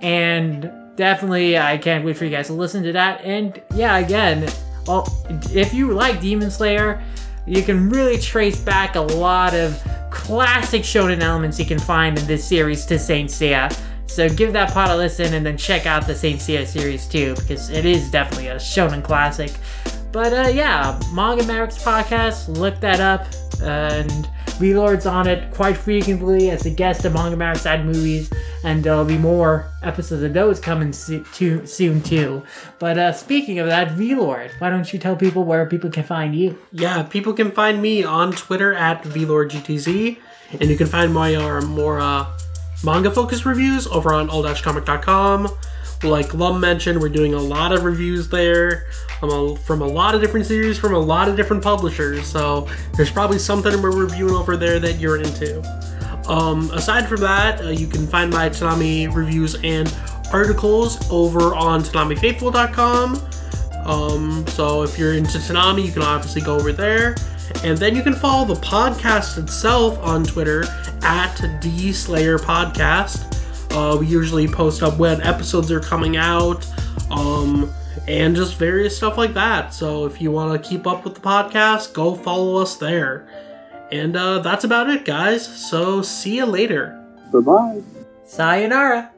and 0.00 0.70
definitely 0.96 1.58
I 1.58 1.78
can't 1.78 2.04
wait 2.04 2.16
for 2.16 2.24
you 2.24 2.30
guys 2.30 2.48
to 2.48 2.52
listen 2.52 2.82
to 2.82 2.92
that. 2.92 3.24
And 3.24 3.60
yeah, 3.74 3.96
again, 3.98 4.50
well, 4.86 5.06
if 5.52 5.72
you 5.72 5.92
like 5.92 6.20
Demon 6.20 6.50
Slayer, 6.50 7.02
you 7.46 7.62
can 7.62 7.88
really 7.90 8.18
trace 8.18 8.60
back 8.60 8.96
a 8.96 9.00
lot 9.00 9.54
of 9.54 9.80
classic 10.10 10.82
shonen 10.82 11.20
elements 11.20 11.58
you 11.58 11.66
can 11.66 11.78
find 11.78 12.18
in 12.18 12.26
this 12.26 12.44
series 12.44 12.84
to 12.86 12.98
Saint 12.98 13.30
Seiya. 13.30 13.76
So 14.06 14.28
give 14.28 14.52
that 14.52 14.72
pod 14.72 14.90
a 14.90 14.96
listen 14.96 15.34
and 15.34 15.46
then 15.46 15.56
check 15.56 15.86
out 15.86 16.06
the 16.06 16.14
Saint 16.14 16.40
Seiya 16.40 16.66
series 16.66 17.06
too, 17.06 17.34
because 17.36 17.70
it 17.70 17.84
is 17.84 18.10
definitely 18.10 18.48
a 18.48 18.56
shonen 18.56 19.02
classic. 19.02 19.52
But 20.12 20.32
uh, 20.32 20.48
yeah, 20.48 21.00
Manga 21.12 21.44
Mavericks 21.44 21.78
podcast, 21.82 22.48
look 22.56 22.80
that 22.80 23.00
up. 23.00 23.26
And 23.62 24.28
Velord's 24.58 25.06
on 25.06 25.26
it 25.26 25.52
quite 25.54 25.76
frequently 25.76 26.50
as 26.50 26.66
a 26.66 26.70
guest 26.70 27.04
of 27.04 27.14
Manga 27.14 27.36
Mavericks 27.36 27.62
Side 27.62 27.84
Movies, 27.84 28.30
and 28.64 28.84
there'll 28.84 29.04
be 29.04 29.18
more 29.18 29.70
episodes 29.82 30.22
of 30.22 30.32
those 30.32 30.60
coming 30.60 30.92
so- 30.92 31.24
to, 31.34 31.66
soon 31.66 32.02
too. 32.02 32.42
But 32.78 32.98
uh, 32.98 33.12
speaking 33.12 33.58
of 33.58 33.66
that, 33.66 33.88
Velord, 33.96 34.52
why 34.60 34.70
don't 34.70 34.92
you 34.92 34.98
tell 34.98 35.16
people 35.16 35.44
where 35.44 35.66
people 35.66 35.90
can 35.90 36.04
find 36.04 36.34
you? 36.34 36.58
Yeah, 36.72 37.02
people 37.02 37.32
can 37.32 37.50
find 37.50 37.80
me 37.80 38.04
on 38.04 38.32
Twitter 38.32 38.74
at 38.74 39.02
VLordGTZ, 39.02 40.18
and 40.52 40.70
you 40.70 40.76
can 40.76 40.86
find 40.86 41.12
my 41.14 41.34
uh, 41.34 41.60
more 41.62 42.00
uh, 42.00 42.26
manga 42.84 43.10
focused 43.10 43.44
reviews 43.44 43.86
over 43.86 44.12
on 44.12 44.28
all-comic.com. 44.28 45.48
Like 46.02 46.32
Lum 46.32 46.60
mentioned, 46.60 47.00
we're 47.00 47.10
doing 47.10 47.34
a 47.34 47.38
lot 47.40 47.72
of 47.72 47.84
reviews 47.84 48.30
there 48.30 48.86
from 49.18 49.30
a, 49.30 49.56
from 49.56 49.82
a 49.82 49.86
lot 49.86 50.14
of 50.14 50.22
different 50.22 50.46
series 50.46 50.78
from 50.78 50.94
a 50.94 50.98
lot 50.98 51.28
of 51.28 51.36
different 51.36 51.62
publishers. 51.62 52.26
So 52.26 52.66
there's 52.96 53.10
probably 53.10 53.38
something 53.38 53.82
we're 53.82 53.94
reviewing 53.94 54.34
over 54.34 54.56
there 54.56 54.80
that 54.80 54.98
you're 54.98 55.18
into. 55.18 55.60
Um, 56.30 56.70
aside 56.70 57.08
from 57.08 57.20
that, 57.22 57.60
uh, 57.60 57.70
you 57.70 57.88
can 57.88 58.06
find 58.06 58.30
my 58.30 58.48
Tanami 58.48 59.12
reviews 59.12 59.56
and 59.64 59.92
articles 60.32 61.10
over 61.10 61.56
on 61.56 61.82
TanamiFaithful.com. 61.82 63.20
Um, 63.84 64.46
so 64.46 64.84
if 64.84 64.96
you're 64.96 65.14
into 65.14 65.38
Tanami, 65.38 65.84
you 65.84 65.90
can 65.90 66.02
obviously 66.02 66.40
go 66.40 66.54
over 66.54 66.70
there. 66.70 67.16
And 67.64 67.76
then 67.76 67.96
you 67.96 68.02
can 68.02 68.14
follow 68.14 68.46
the 68.46 68.60
podcast 68.60 69.42
itself 69.42 69.98
on 69.98 70.22
Twitter 70.22 70.66
at 71.02 71.34
D 71.60 71.92
Slayer 71.92 72.38
Podcast. 72.38 73.26
Uh, 73.72 73.96
we 73.98 74.06
usually 74.06 74.46
post 74.46 74.84
up 74.84 74.98
when 74.98 75.20
episodes 75.22 75.68
are 75.72 75.80
coming 75.80 76.16
out, 76.16 76.64
um, 77.10 77.72
and 78.06 78.36
just 78.36 78.54
various 78.56 78.96
stuff 78.96 79.18
like 79.18 79.34
that. 79.34 79.74
So 79.74 80.06
if 80.06 80.20
you 80.20 80.30
want 80.30 80.62
to 80.62 80.68
keep 80.68 80.86
up 80.86 81.04
with 81.04 81.16
the 81.16 81.20
podcast, 81.20 81.92
go 81.92 82.14
follow 82.14 82.62
us 82.62 82.76
there. 82.76 83.26
And 83.92 84.16
uh, 84.16 84.38
that's 84.40 84.64
about 84.64 84.88
it, 84.88 85.04
guys. 85.04 85.44
So 85.68 86.02
see 86.02 86.36
you 86.36 86.46
later. 86.46 86.96
Bye 87.32 87.40
bye. 87.40 87.82
Sayonara! 88.24 89.10